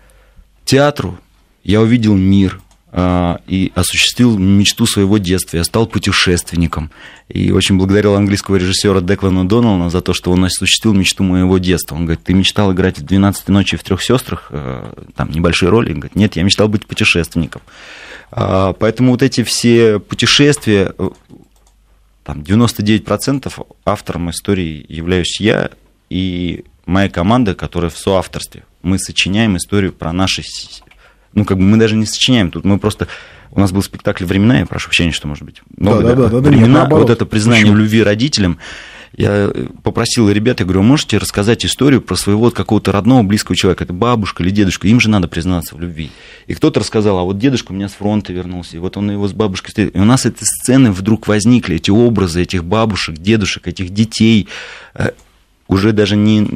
[0.63, 1.19] театру
[1.63, 2.61] я увидел мир,
[2.97, 5.57] и осуществил мечту своего детства.
[5.57, 6.91] Я стал путешественником.
[7.27, 11.95] И очень благодарил английского режиссера Деклана Доналана за то, что он осуществил мечту моего детства.
[11.95, 15.91] Он говорит, ты мечтал играть в 12 ночи в трех сестрах, э, там небольшие роли.
[15.91, 17.63] Он говорит, нет, я мечтал быть путешественником.
[18.31, 20.93] А, поэтому вот эти все путешествия,
[22.23, 25.69] там 99% автором истории являюсь я
[26.09, 28.63] и моя команда, которая в соавторстве.
[28.83, 30.43] Мы сочиняем историю про наши
[31.35, 33.07] ну, как бы мы даже не сочиняем тут, мы просто...
[33.51, 36.41] У нас был спектакль «Времена», я прошу прощения, что, может быть, много, да, да, да,
[36.41, 37.77] да, времена, нет, вот это признание Почему?
[37.77, 38.57] любви родителям.
[39.15, 39.49] Я
[39.81, 44.43] попросил ребят, я говорю, можете рассказать историю про своего какого-то родного, близкого человека, это бабушка
[44.43, 46.11] или дедушка, им же надо признаться в любви.
[46.47, 49.25] И кто-то рассказал, а вот дедушка у меня с фронта вернулся, и вот он его
[49.25, 49.93] с бабушкой встретил.
[49.97, 54.49] И у нас эти сцены вдруг возникли, эти образы этих бабушек, дедушек, этих детей,
[54.95, 55.11] э,
[55.67, 56.47] уже даже не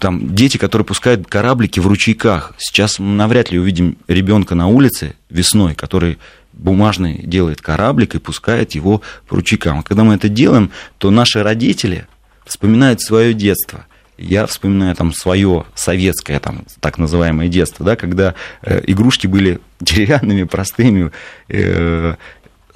[0.00, 2.54] там дети, которые пускают кораблики в ручейках.
[2.58, 6.18] Сейчас мы навряд ли увидим ребенка на улице весной, который
[6.52, 9.80] бумажный делает кораблик и пускает его по ручейкам.
[9.80, 12.06] А когда мы это делаем, то наши родители
[12.44, 13.86] вспоминают свое детство.
[14.18, 20.44] Я вспоминаю там свое советское, там, так называемое детство, да, когда э, игрушки были деревянными,
[20.44, 21.10] простыми,
[21.48, 22.14] э,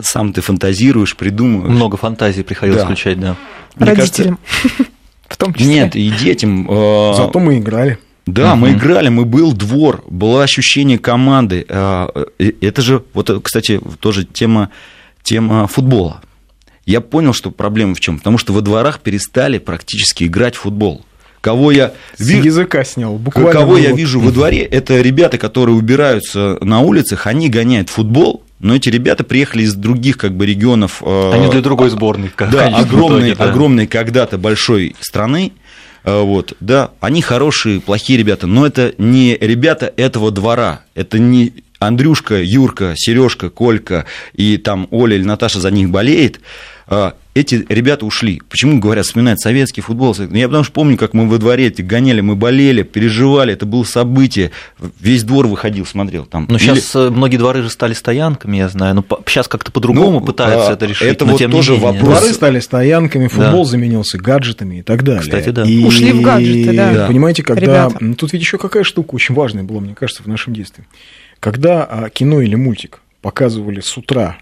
[0.01, 1.75] сам ты фантазируешь, придумываешь.
[1.75, 2.87] Много фантазий приходилось да.
[2.87, 3.37] включать, да.
[3.77, 4.39] Родителям.
[4.39, 4.87] Кажется,
[5.29, 5.67] в том числе.
[5.67, 6.67] Нет, и детям.
[6.71, 7.99] Э, Зато мы играли.
[8.27, 8.63] Да, угу.
[8.63, 11.65] мы играли, мы был двор, было ощущение команды.
[11.69, 12.09] Э,
[12.39, 14.71] это же, вот, кстати, тоже тема,
[15.23, 16.21] тема футбола.
[16.85, 18.19] Я понял, что проблема в чем?
[18.19, 21.05] Потому что во дворах перестали практически играть в футбол.
[21.41, 22.39] Кого я С ви...
[22.39, 23.53] языка снял, буквально.
[23.53, 28.75] Кого я вижу во дворе, это ребята, которые убираются на улицах, они гоняют футбол, но
[28.75, 31.03] эти ребята приехали из других как бы регионов.
[31.05, 32.31] Э, Они для другой сборной.
[32.37, 33.45] Да, огромной, итоге, да.
[33.45, 35.53] огромной когда-то большой страны.
[36.05, 41.53] Э, вот, да, они хорошие, плохие ребята, но это не ребята этого двора, это не
[41.79, 46.41] Андрюшка, Юрка, Сережка, Колька и там Оля или Наташа за них болеет,
[46.89, 48.41] эти ребята ушли.
[48.49, 50.15] Почему говорят, вспоминают советский футбол?
[50.19, 53.67] Ну, я потому что помню, как мы во дворе эти гоняли, мы болели, переживали, это
[53.67, 54.53] было событие.
[55.01, 56.47] Весь двор выходил, смотрел там.
[56.49, 56.63] Но Или...
[56.63, 58.95] сейчас э, многие дворы же стали стоянками, я знаю.
[58.95, 61.09] Но сейчас как-то по-другому ну, пытаются а, это решить.
[61.09, 62.19] Это вот тоже менее, вопрос.
[62.19, 63.71] Дворы стали стоянками, футбол да.
[63.71, 65.23] заменился гаджетами и так далее.
[65.23, 65.65] Кстати, да.
[65.65, 65.85] И...
[65.85, 66.93] Ушли в гаджеты, да.
[66.93, 67.07] да.
[67.07, 67.61] Понимаете, когда...
[67.61, 67.97] Ребята.
[68.01, 70.85] Ну, тут ведь еще какая штука очень важная была, мне кажется, в нашем детстве.
[71.41, 74.39] Когда а, кино или мультик показывали с утра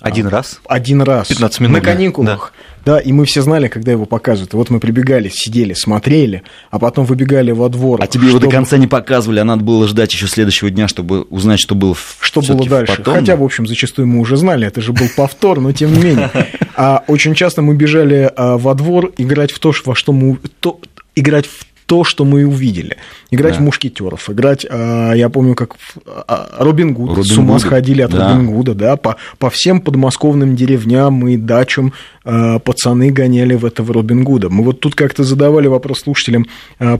[0.00, 0.60] один а, раз?
[0.66, 1.28] Один раз.
[1.28, 1.76] 15 минут.
[1.78, 2.52] На каникулах.
[2.84, 2.94] Да.
[2.94, 4.52] да, и мы все знали, когда его показывают.
[4.52, 8.00] И вот мы прибегали, сидели, смотрели, а потом выбегали во двор.
[8.02, 8.38] А тебе чтобы...
[8.38, 11.74] его до конца не показывали, а надо было ждать еще следующего дня, чтобы узнать, что
[11.74, 12.98] было Что было дальше.
[12.98, 13.14] Потом.
[13.14, 16.30] Хотя, в общем, зачастую мы уже знали, это же был повтор, но тем не менее.
[16.78, 20.36] А очень часто мы бежали а, во двор играть в то, во что мы...
[20.60, 20.78] То,
[21.14, 22.96] играть в то, что мы увидели.
[23.30, 23.60] Играть да.
[23.60, 27.62] в мушкетеров, играть, а, я помню, как а, Робин Гуд, Робин с ума Гуд.
[27.62, 28.32] сходили от да.
[28.32, 31.92] Робин Гуда, да, по, по всем подмосковным деревням и дачам
[32.24, 34.48] а, пацаны гоняли в этого Робин Гуда.
[34.48, 36.46] Мы вот тут как-то задавали вопрос слушателям,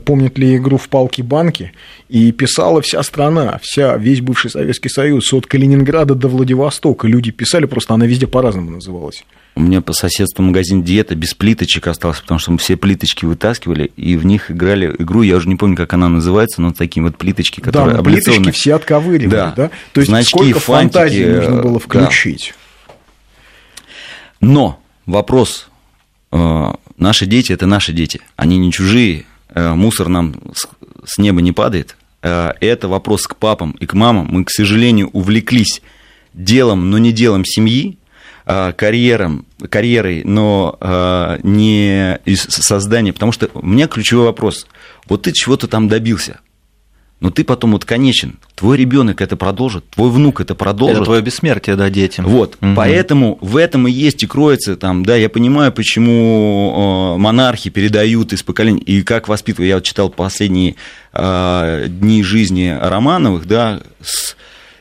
[0.05, 1.73] помнят ли игру в палки-банки,
[2.07, 7.07] и писала вся страна, вся, весь бывший Советский Союз, от Калининграда до Владивостока.
[7.07, 9.23] Люди писали, просто она везде по-разному называлась.
[9.57, 13.91] У меня по соседству магазин диета без плиточек остался, потому что мы все плиточки вытаскивали,
[13.97, 17.17] и в них играли игру, я уже не помню, как она называется, но такие вот
[17.17, 19.53] плиточки, которые да, плиточки все отковыривали, да.
[19.57, 19.71] да?
[19.93, 22.53] То есть Значки, сколько фантики, фантазии нужно было включить.
[22.87, 22.93] Да.
[24.41, 25.69] Но вопрос,
[26.31, 30.35] э, наши дети– это наши дети, они не чужие, э, мусор нам
[31.03, 34.27] с неба не падает, э, это вопрос к папам и к мамам.
[34.29, 35.81] Мы, к сожалению, увлеклись
[36.35, 38.06] делом, но не делом семьи, Э,
[38.47, 43.11] карьером, карьерой, но э, не из создания.
[43.11, 44.67] Потому что у меня ключевой вопрос.
[45.07, 46.39] Вот ты чего-то там добился,
[47.19, 48.39] но ты потом вот конечен.
[48.55, 50.97] Твой ребенок это продолжит, твой внук это продолжит.
[50.97, 52.25] Это твое бессмертие, да, детям.
[52.25, 52.71] Вот, угу.
[52.75, 58.31] поэтому в этом и есть и кроется там, да, я понимаю, почему э, монархи передают
[58.31, 59.69] из поколения, и как воспитывают.
[59.69, 60.75] Я вот читал последние
[61.13, 64.35] дни жизни Романовых, да, с,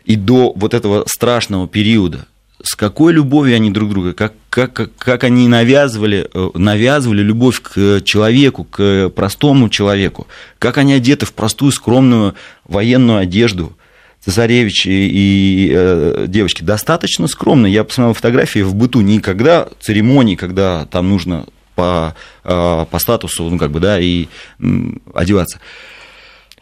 [0.05, 2.27] и до вот этого страшного периода,
[2.67, 8.01] с какой любовью они друг друга, как, как, как они навязывали, э, навязывали любовь к
[8.03, 10.27] человеку, к простому человеку,
[10.59, 13.73] как они одеты в простую, скромную военную одежду,
[14.21, 17.69] цесаревич и, и э, девочки, достаточно скромно.
[17.69, 23.59] Я посмотрел фотографии в быту, никогда церемонии, когда там нужно по, э, по статусу, ну,
[23.59, 24.27] как бы, да, и
[24.59, 25.61] м, одеваться.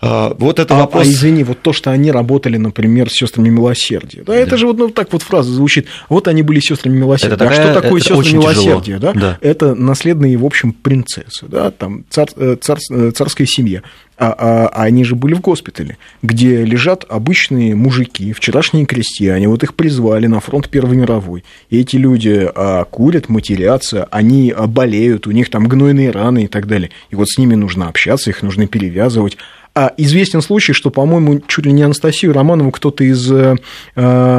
[0.06, 1.06] А, вот это а, вопрос...
[1.06, 4.22] А, извини, вот то, что они работали, например, с сестрами милосердия.
[4.22, 4.38] Да, да.
[4.38, 5.86] это же вот ну, так вот фраза звучит.
[6.10, 7.36] Вот они были сестрами милосердия.
[7.36, 8.98] Это такая, а что такое сестры милосердия?
[8.98, 9.12] Да?
[9.14, 9.38] Да.
[9.40, 13.82] Это наследные, в общем, принцессы, да, там цар, э, цар, э, царская семья.
[14.16, 19.64] А, а, а они же были в госпитале, где лежат обычные мужики, вчерашние крестьяне, вот
[19.64, 21.44] их призвали на фронт Первой мировой.
[21.68, 26.46] И эти люди а, курят, матерятся, они а, болеют, у них там гнойные раны и
[26.46, 26.90] так далее.
[27.10, 29.36] И вот с ними нужно общаться, их нужно перевязывать.
[29.76, 33.56] А известен случай, что, по-моему, чуть ли не Анастасию Романову кто-то из э,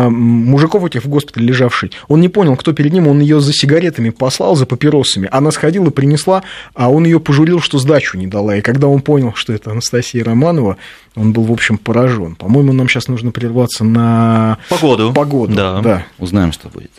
[0.09, 4.11] мужиков этих в госпитале лежавший, он не понял, кто перед ним, он ее за сигаретами
[4.11, 5.27] послал, за папиросами.
[5.29, 8.55] Она сходила, принесла, а он ее пожурил, что сдачу не дала.
[8.55, 10.77] И когда он понял, что это Анастасия Романова,
[11.15, 12.35] он был, в общем, поражен.
[12.35, 15.11] По-моему, нам сейчас нужно прерваться на погоду.
[15.13, 15.81] Погоду, да.
[15.81, 16.05] да.
[16.17, 16.91] Узнаем, что будет.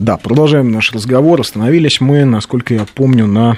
[0.00, 1.40] Да, продолжаем наш разговор.
[1.40, 3.56] Остановились мы, насколько я помню, на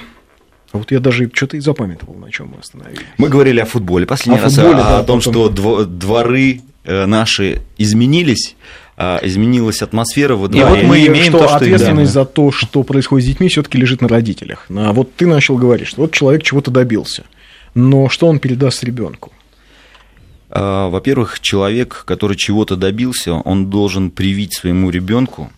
[0.73, 3.05] вот я даже что-то и запамятовал, на чем мы остановились.
[3.17, 4.05] Мы говорили о футболе.
[4.05, 5.33] Последний о раз футболе, о, да, о том, потом...
[5.33, 8.55] что дворы э, наши изменились,
[8.97, 10.65] а, изменилась атмосфера во дворе.
[10.65, 12.21] И вот мы имеем что то, что ответственность да.
[12.21, 14.65] за то, что происходит с детьми, все-таки лежит на родителях.
[14.69, 17.23] А вот ты начал говорить, что вот человек чего-то добился,
[17.73, 19.31] но что он передаст ребенку?
[20.49, 25.51] А, во-первых, человек, который чего-то добился, он должен привить своему ребенку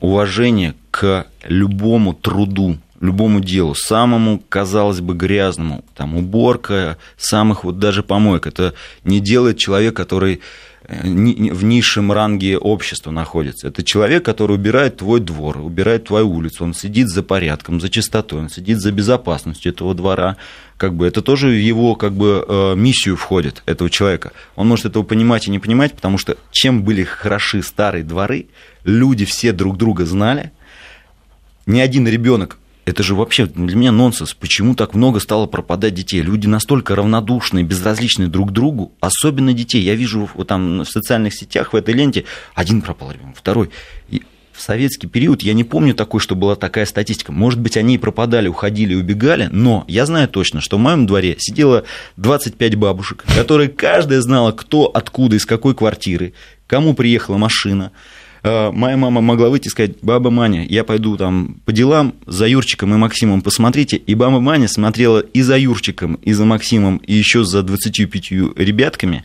[0.00, 8.02] уважение к любому труду, любому делу, самому, казалось бы, грязному, там, уборка самых вот даже
[8.02, 8.74] помоек, это
[9.04, 10.40] не делает человек, который
[10.86, 13.68] э, в низшем ранге общества находится.
[13.68, 18.40] Это человек, который убирает твой двор, убирает твою улицу, он следит за порядком, за чистотой,
[18.40, 20.36] он следит за безопасностью этого двора.
[20.76, 24.32] Как бы, это тоже в его как бы, э, миссию входит, этого человека.
[24.56, 28.46] Он может этого понимать и не понимать, потому что чем были хороши старые дворы,
[28.84, 30.52] люди все друг друга знали,
[31.66, 34.34] ни один ребенок это же вообще для меня нонсенс.
[34.34, 36.20] Почему так много стало пропадать детей?
[36.20, 39.82] Люди настолько равнодушные, безразличные друг другу, особенно детей.
[39.82, 42.24] Я вижу вот там в социальных сетях, в этой ленте,
[42.54, 43.70] один пропал ребенок, второй.
[44.10, 44.22] И
[44.52, 47.32] в советский период я не помню такой, что была такая статистика.
[47.32, 51.36] Может быть, они и пропадали, уходили, убегали, но я знаю точно, что в моем дворе
[51.38, 51.84] сидело
[52.18, 56.34] 25 бабушек, которые каждая знала, кто, откуда, из какой квартиры,
[56.66, 57.90] кому приехала машина,
[58.44, 62.94] моя мама могла выйти и сказать, баба Маня, я пойду там по делам за Юрчиком
[62.94, 63.96] и Максимом, посмотрите.
[63.96, 69.24] И баба Маня смотрела и за Юрчиком, и за Максимом, и еще за 25 ребятками.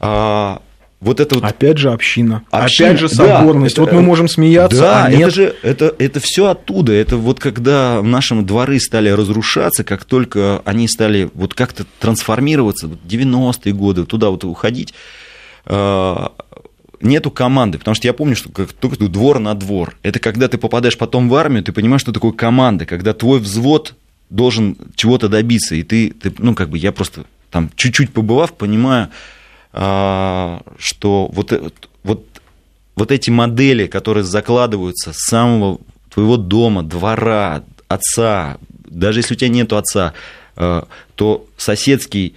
[0.00, 0.60] А,
[1.02, 1.44] вот это вот...
[1.44, 2.88] Опять же община, община.
[2.90, 3.74] опять же соборность.
[3.74, 5.20] Да, вот это, мы можем смеяться, да, а нет...
[5.20, 6.92] это же это, это все оттуда.
[6.92, 12.86] Это вот когда в нашем дворы стали разрушаться, как только они стали вот как-то трансформироваться,
[12.86, 14.94] 90-е годы, туда вот уходить,
[15.64, 16.32] а,
[17.02, 19.96] нету команды, потому что я помню, что как только двор на двор.
[20.02, 23.94] Это когда ты попадаешь потом в армию, ты понимаешь, что такое команда, когда твой взвод
[24.30, 29.10] должен чего-то добиться, и ты, ты ну, как бы я просто там чуть-чуть побывав, понимаю,
[29.72, 31.70] а, что вот, э,
[32.02, 32.26] вот,
[32.96, 35.80] вот эти модели, которые закладываются с самого
[36.10, 40.14] твоего дома, двора, отца, даже если у тебя нету отца,
[40.56, 42.34] а, то соседский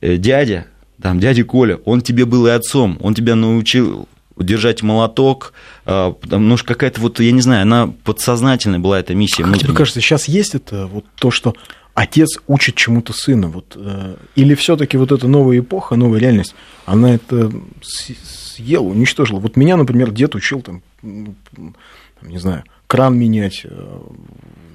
[0.00, 0.66] э, дядя,
[1.00, 5.52] там, дядя Коля, он тебе был и отцом, он тебя научил держать молоток,
[5.84, 9.44] а, потому что какая-то вот, я не знаю, она подсознательная была эта миссия.
[9.44, 11.54] Как тебе кажется, сейчас есть это вот то, что
[11.94, 16.54] отец учит чему-то сына, вот, э, или все-таки вот эта новая эпоха, новая реальность,
[16.86, 17.50] она это
[17.82, 19.40] съела, уничтожила.
[19.40, 24.00] Вот меня, например, дед учил там, не знаю, кран менять, э,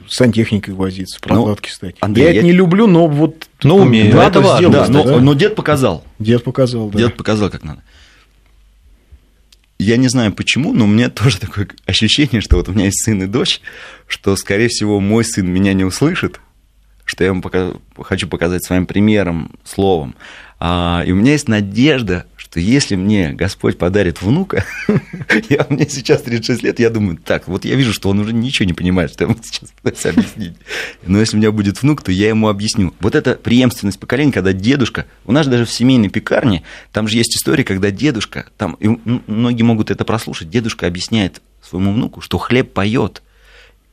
[0.08, 1.96] сантехникой возиться, прокладки ну, ставить.
[2.00, 4.16] Андрей, я, я это не люблю, но вот ну, умею.
[4.16, 4.74] Надо это сделать.
[4.74, 5.20] Да, но, да?
[5.20, 6.06] но дед показал.
[6.20, 7.00] Дед показал, да.
[7.00, 7.82] Дед показал, как надо.
[9.80, 13.04] Я не знаю почему, но у меня тоже такое ощущение, что вот у меня есть
[13.04, 13.60] сын и дочь,
[14.08, 16.40] что, скорее всего, мой сын меня не услышит,
[17.04, 17.74] что я ему пока...
[18.00, 20.16] хочу показать своим примером, словом.
[20.66, 24.64] А, и у меня есть надежда, что если мне Господь подарит внука,
[25.50, 28.66] я, мне сейчас 36 лет, я думаю, так, вот я вижу, что он уже ничего
[28.66, 30.54] не понимает, что я ему сейчас пытаюсь объяснить.
[31.06, 32.94] Но если у меня будет внук, то я ему объясню.
[33.02, 37.36] Вот это преемственность поколения, когда дедушка, у нас даже в семейной пекарне, там же есть
[37.36, 38.88] история, когда дедушка, там, и
[39.28, 43.22] многие могут это прослушать, дедушка объясняет своему внуку, что хлеб поет,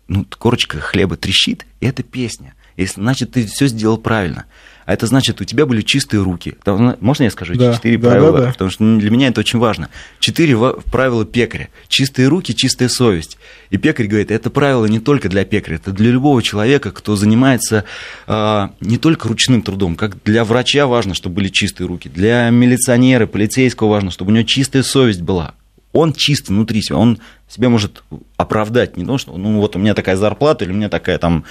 [0.07, 2.55] ну, корочка хлеба трещит, и это песня.
[2.77, 4.47] Если, значит, ты все сделал правильно
[4.87, 6.57] а это значит, у тебя были чистые руки.
[6.65, 7.55] Там, можно я скажу?
[7.55, 8.53] Да, Четыре да, правила, да, да.
[8.53, 9.89] потому что для меня это очень важно.
[10.19, 10.57] Четыре
[10.91, 11.69] правила пекаря.
[11.89, 13.39] Чистые руки, чистая совесть.
[13.71, 17.85] И пекарь говорит, это правило не только для пекаря, это для любого человека, кто занимается
[18.27, 23.27] а, не только ручным трудом, как для врача важно, чтобы были чистые руки, для милиционера,
[23.27, 25.55] полицейского важно, чтобы у него чистая совесть была.
[25.93, 27.19] Он чист внутри себя, он
[27.49, 28.03] себя может
[28.37, 31.45] оправдать, не то, что ну вот у меня такая зарплата или у меня такая там,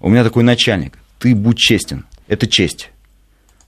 [0.00, 0.98] у меня такой начальник.
[1.18, 2.90] Ты будь честен, это честь,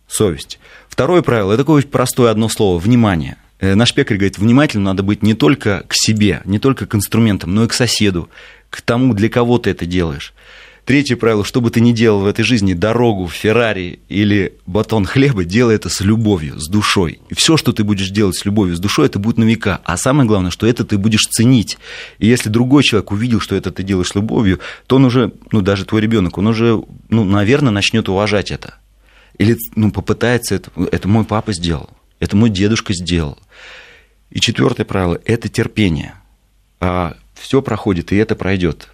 [0.09, 0.59] совесть.
[0.88, 3.36] Второе правило, это такое простое одно слово– внимание.
[3.59, 7.54] Э, наш пекарь говорит, внимательным надо быть не только к себе, не только к инструментам,
[7.54, 8.28] но и к соседу,
[8.70, 10.34] к тому, для кого ты это делаешь.
[10.87, 15.45] Третье правило, что бы ты ни делал в этой жизни, дорогу, Феррари или батон хлеба,
[15.45, 17.18] делай это с любовью, с душой.
[17.28, 19.80] И все, что ты будешь делать с любовью, с душой, это будет на века.
[19.82, 21.76] А самое главное, что это ты будешь ценить.
[22.20, 25.61] И если другой человек увидел, что это ты делаешь с любовью, то он уже, ну
[25.61, 28.76] даже твой ребенок, он уже, ну, наверное, начнет уважать это.
[29.39, 30.70] Или ну, попытается это.
[30.93, 33.39] Это мой папа сделал, это мой дедушка сделал.
[34.30, 36.14] И четвертое правило– это терпение.
[36.78, 38.89] А все проходит, и это пройдет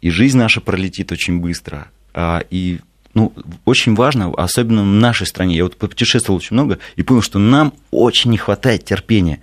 [0.00, 1.88] и жизнь наша пролетит очень быстро.
[2.14, 2.80] А, и
[3.14, 3.32] ну,
[3.64, 7.72] очень важно, особенно в нашей стране, я вот путешествовал очень много и понял, что нам
[7.90, 9.40] очень не хватает терпения.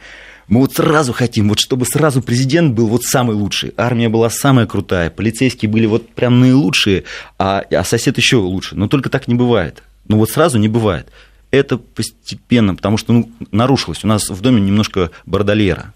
[0.48, 4.66] Мы вот сразу хотим, вот чтобы сразу президент был вот самый лучший, армия была самая
[4.66, 7.04] крутая, полицейские были вот прям наилучшие,
[7.38, 8.76] а, а сосед еще лучше.
[8.76, 9.84] Но только так не бывает.
[10.08, 11.12] Ну вот сразу не бывает.
[11.52, 14.04] Это постепенно, потому что ну, нарушилось.
[14.04, 15.94] У нас в доме немножко бордольера.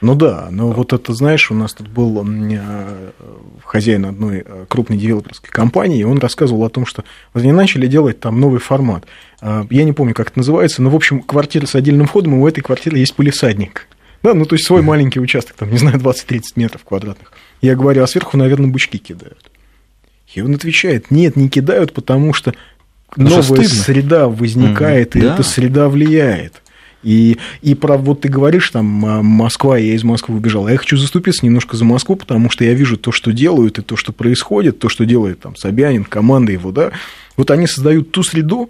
[0.00, 3.10] Ну да, но вот это, знаешь, у нас тут был э,
[3.64, 8.18] хозяин одной э, крупной девелоперской компании, и он рассказывал о том, что они начали делать
[8.18, 9.04] там новый формат.
[9.42, 12.38] Э, я не помню, как это называется, но, в общем, квартира с отдельным входом, и
[12.38, 13.88] у этой квартиры есть полисадник.
[14.22, 17.32] Да, ну то есть свой маленький участок, там, не знаю, 20-30 метров квадратных.
[17.60, 19.50] Я говорю, а сверху, наверное, бучки кидают.
[20.34, 22.54] И он отвечает, нет, не кидают, потому что
[23.16, 25.18] новая среда возникает, mm-hmm.
[25.18, 25.34] и да.
[25.34, 26.59] эта среда влияет.
[27.02, 30.68] И, и про вот ты говоришь, там, Москва, я из Москвы убежал.
[30.68, 33.96] Я хочу заступиться немножко за Москву, потому что я вижу то, что делают, и то,
[33.96, 36.90] что происходит, то, что делает там Собянин, команда его, да.
[37.36, 38.68] Вот они создают ту среду,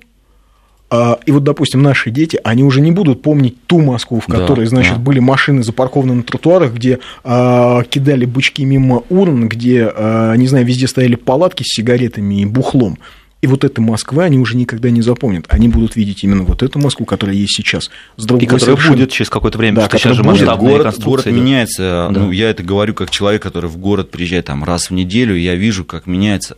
[0.93, 4.65] а, и вот, допустим, наши дети, они уже не будут помнить ту Москву, в которой,
[4.65, 5.01] да, значит, да.
[5.01, 10.67] были машины запаркованы на тротуарах, где а, кидали бычки мимо урн, где, а, не знаю,
[10.67, 12.99] везде стояли палатки с сигаретами и бухлом.
[13.43, 15.47] И вот эта Москва они уже никогда не запомнят.
[15.49, 17.91] Они будут видеть именно вот эту Москву, которая есть сейчас.
[18.17, 18.97] С другой и которая совершенно...
[18.97, 20.47] будет через какое-то время, да, сейчас же будет.
[20.59, 22.11] Город, город меняется.
[22.13, 22.21] Да.
[22.21, 25.41] Ну, я это говорю как человек, который в город приезжает там раз в неделю, и
[25.41, 26.57] я вижу, как меняется.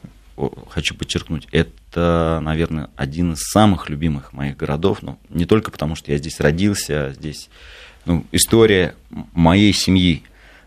[0.70, 4.98] Хочу подчеркнуть, это, наверное, один из самых любимых моих городов.
[5.02, 7.48] Ну, не только потому, что я здесь родился, здесь
[8.06, 8.94] ну, история
[9.34, 10.22] моей семьи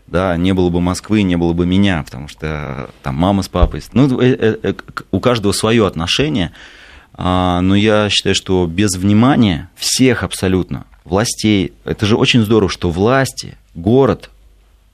[0.06, 3.82] да, не было бы Москвы, не было бы меня, потому что там мама с папой,
[3.92, 4.74] ну, э, э, э,
[5.10, 6.52] у каждого свое отношение,
[7.14, 12.90] а, но я считаю, что без внимания всех абсолютно, властей, это же очень здорово, что
[12.90, 14.30] власти, город,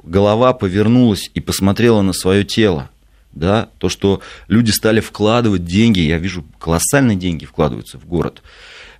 [0.02, 2.90] голова повернулась и посмотрела на свое тело,
[3.32, 8.42] да, то, что люди стали вкладывать деньги, я вижу, колоссальные деньги вкладываются в город,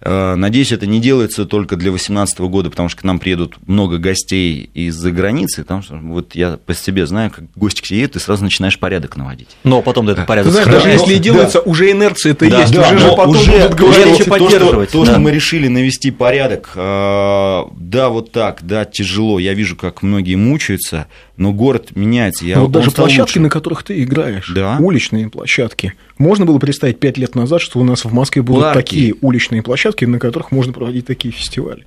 [0.05, 4.71] надеюсь, это не делается только для 2018 года, потому что к нам приедут много гостей
[4.75, 5.63] из-за границы.
[5.63, 8.79] Потому что вот я по себе знаю, как гости к тебе едут, ты сразу начинаешь
[8.79, 9.49] порядок наводить.
[9.65, 11.71] Но потом этот порядок знаешь, даже если и делается, да.
[11.71, 14.91] уже инерция это да, есть, да, уже же потом уже будут говорить, то, поддерживать.
[14.91, 19.39] То, что, то, что мы решили навести порядок, э, да, вот так, да, тяжело.
[19.39, 21.07] Я вижу, как многие мучаются,
[21.37, 22.45] но город меняется.
[22.45, 23.41] Я, ну, даже площадки, лучше.
[23.41, 24.77] на которых ты играешь, да.
[24.79, 25.95] уличные площадки.
[26.19, 28.77] Можно было представить пять лет назад, что у нас в Москве будут Парки.
[28.77, 31.87] такие уличные площадки, на которых можно проводить такие фестивали.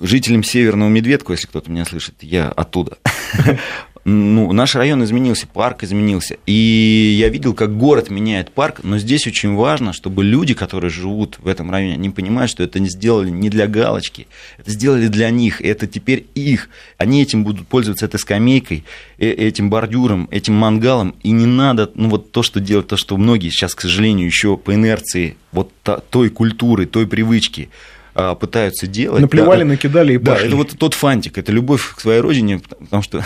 [0.00, 2.98] Жителям Северного Медведку, если кто-то меня слышит, я оттуда.
[4.04, 6.36] ну, наш район изменился, парк изменился.
[6.44, 11.38] И я видел, как город меняет парк, но здесь очень важно, чтобы люди, которые живут
[11.38, 14.26] в этом районе, они понимают, что это сделали не для галочки,
[14.58, 16.68] это сделали для них, это теперь их.
[16.98, 18.84] Они этим будут пользоваться этой скамейкой,
[19.18, 23.16] э, этим бордюром, этим мангалом, и не надо, ну, вот то, что делать, то, что
[23.16, 25.70] многие сейчас, к сожалению, еще по инерции вот
[26.10, 27.68] той культуры, той привычки,
[28.14, 29.22] а, пытаются делать.
[29.22, 30.42] Наплевали, да, накидали и пошли.
[30.42, 33.24] Да, это вот тот фантик, это любовь к своей родине, потому что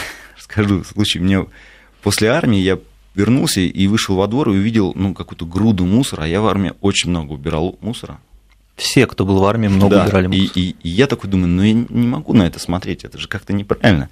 [0.49, 1.19] скажу случай.
[1.19, 1.47] Мне
[2.03, 2.79] после армии я
[3.15, 6.25] вернулся и вышел во двор и увидел ну, какую-то груду мусора.
[6.25, 8.19] А я в армии очень много убирал мусора.
[8.77, 10.53] Все, кто был в армии, много да, убирали мусор.
[10.55, 13.27] И, и, и я такой думаю, ну я не могу на это смотреть, это же
[13.27, 14.11] как-то неправильно.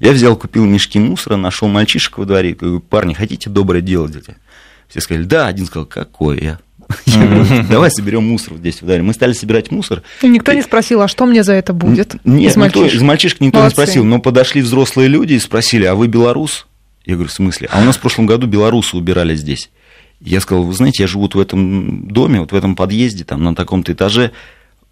[0.00, 4.28] Я взял, купил мешки мусора, нашел мальчишек во дворе, говорю, парни, хотите доброе дело делать?
[4.88, 6.60] Все сказали, да, один сказал, какой я.
[7.70, 10.02] Давай соберем мусор здесь в Мы стали собирать мусор.
[10.22, 12.16] И никто не спросил, а что мне за это будет?
[12.24, 15.94] Нет, из мальчишек, из мальчишек никто не спросил, но подошли взрослые люди и спросили, а
[15.94, 16.66] вы белорус?
[17.04, 17.68] Я говорю, в смысле?
[17.70, 19.70] А у нас в прошлом году белорусы убирали здесь.
[20.20, 23.44] Я сказал, вы знаете, я живу вот в этом доме, вот в этом подъезде, там
[23.44, 24.32] на таком-то этаже.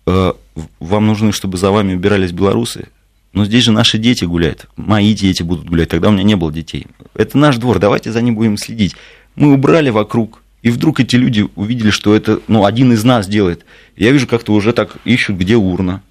[0.07, 0.33] Э,
[0.81, 2.89] вам нужно, чтобы за вами убирались белорусы?
[3.33, 6.53] Но здесь же наши дети гуляют, мои дети будут гулять, тогда у меня не было
[6.53, 6.87] детей.
[7.15, 8.95] Это наш двор, давайте за ним будем следить.
[9.35, 13.67] Мы убрали вокруг, и вдруг эти люди увидели, что это ну, один из нас делает.
[13.97, 16.03] Я вижу, как-то уже так ищут, где урна.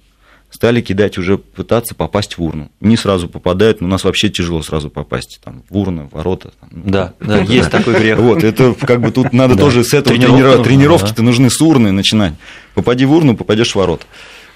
[0.48, 2.70] стали кидать уже, пытаться попасть в урну.
[2.80, 6.52] Не сразу попадают, но у нас вообще тяжело сразу попасть там, в урны, в ворота.
[6.60, 8.18] Там, да, да, есть такой грех.
[8.18, 12.34] Вот, это как бы тут надо тоже с этого тренировки-то нужны с урны начинать.
[12.74, 14.06] Попади в урну, попадешь в ворота.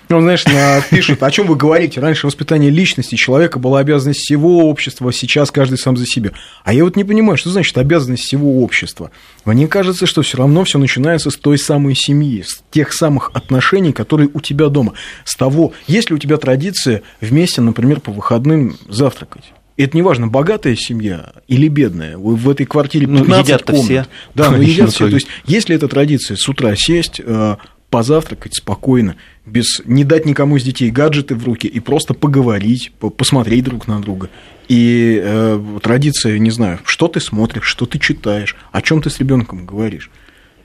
[0.08, 0.44] Ну, знаешь,
[0.90, 2.00] пишут, о чем вы говорите?
[2.00, 6.30] Раньше воспитание личности человека была обязанность всего общества, сейчас каждый сам за себя.
[6.64, 9.10] А я вот не понимаю, что значит обязанность всего общества.
[9.44, 13.92] Мне кажется, что все равно все начинается с той самой семьи, с тех самых отношений,
[13.92, 14.94] которые у тебя дома,
[15.24, 19.44] с того, есть ли у тебя традиция вместе, например, по выходным завтракать.
[19.76, 22.18] Это неважно, богатая семья или бедная.
[22.18, 23.84] В этой квартире 15 ну, едят комнат.
[23.84, 24.06] все.
[24.34, 25.08] Да, но едят все.
[25.08, 27.56] То есть, есть ли эта традиция с утра сесть, э,
[27.88, 29.16] позавтракать спокойно,
[29.48, 34.00] без не дать никому из детей гаджеты в руки и просто поговорить, посмотреть друг на
[34.00, 34.28] друга.
[34.68, 39.18] И э, традиция, не знаю, что ты смотришь, что ты читаешь, о чем ты с
[39.18, 40.10] ребенком говоришь.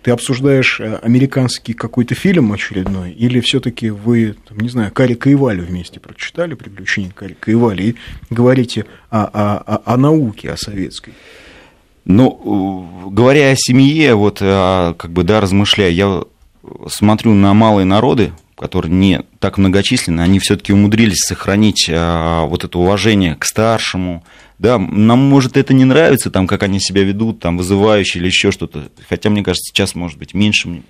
[0.01, 5.35] Ты обсуждаешь э, американский какой-то фильм очередной, или все-таки вы, там, не знаю, Карика и
[5.35, 7.95] Валю вместе прочитали приключения Карика и Вали и
[8.29, 11.13] говорите о, о, о, о науке, о советской?
[12.03, 16.23] Ну, говоря о семье, вот, как бы, да, размышляя, я
[16.87, 18.33] смотрю на малые народы,
[18.63, 24.23] которые не так многочисленны, они все-таки умудрились сохранить а, вот это уважение к старшему.
[24.57, 28.53] Да, нам, может, это не нравится, там, как они себя ведут, там, вызывающие или еще
[28.53, 28.87] что-то.
[29.09, 30.81] Хотя, мне кажется, сейчас, может быть, меньше,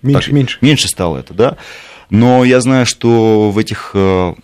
[0.00, 0.58] меньше, так, меньше.
[0.62, 1.58] меньше стало это, да.
[2.08, 4.34] Но я знаю, что в этих э,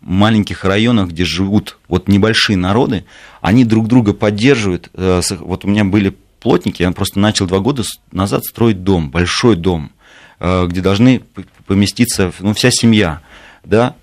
[0.00, 3.04] маленьких районах, где живут вот небольшие народы,
[3.42, 4.88] они друг друга поддерживают.
[4.94, 9.54] Э, вот у меня были плотники, я просто начал два года назад строить дом, большой
[9.54, 9.90] дом–
[10.42, 11.22] где должны
[11.66, 13.20] поместиться ну, вся семья,
[13.64, 13.94] да,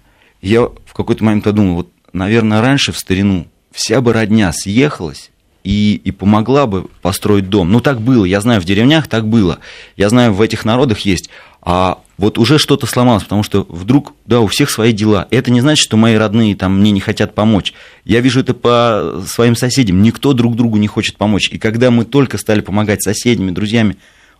[0.41, 5.31] я в какой-то момент подумал, вот, наверное, раньше в старину вся бы родня съехалась
[5.63, 7.71] и, и помогла бы построить дом.
[7.71, 9.59] Ну, так было, я знаю, в деревнях так было,
[9.97, 11.29] я знаю, в этих народах есть,
[11.61, 15.27] а вот уже что-то сломалось, потому что вдруг, да, у всех свои дела.
[15.29, 17.73] Это не значит, что мои родные там мне не хотят помочь.
[18.05, 20.01] Я вижу это по своим соседям.
[20.01, 21.49] Никто друг другу не хочет помочь.
[21.51, 23.97] И когда мы только стали помогать соседями, друзьями,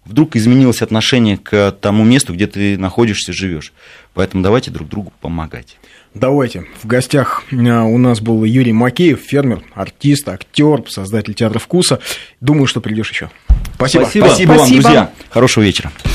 [0.09, 3.71] вдруг изменилось отношение к тому месту, где ты находишься, живешь.
[4.13, 5.77] Поэтому давайте друг другу помогать.
[6.15, 6.65] Давайте.
[6.81, 11.99] В гостях э, у нас был Юрий Макеев, фермер, артист, актер, создатель театра вкуса.
[12.41, 13.29] Думаю, что придешь еще.
[13.75, 14.01] Спасибо.
[14.01, 15.11] Спасибо, Спасибо вам, друзья.
[15.29, 15.91] Хорошего вечера.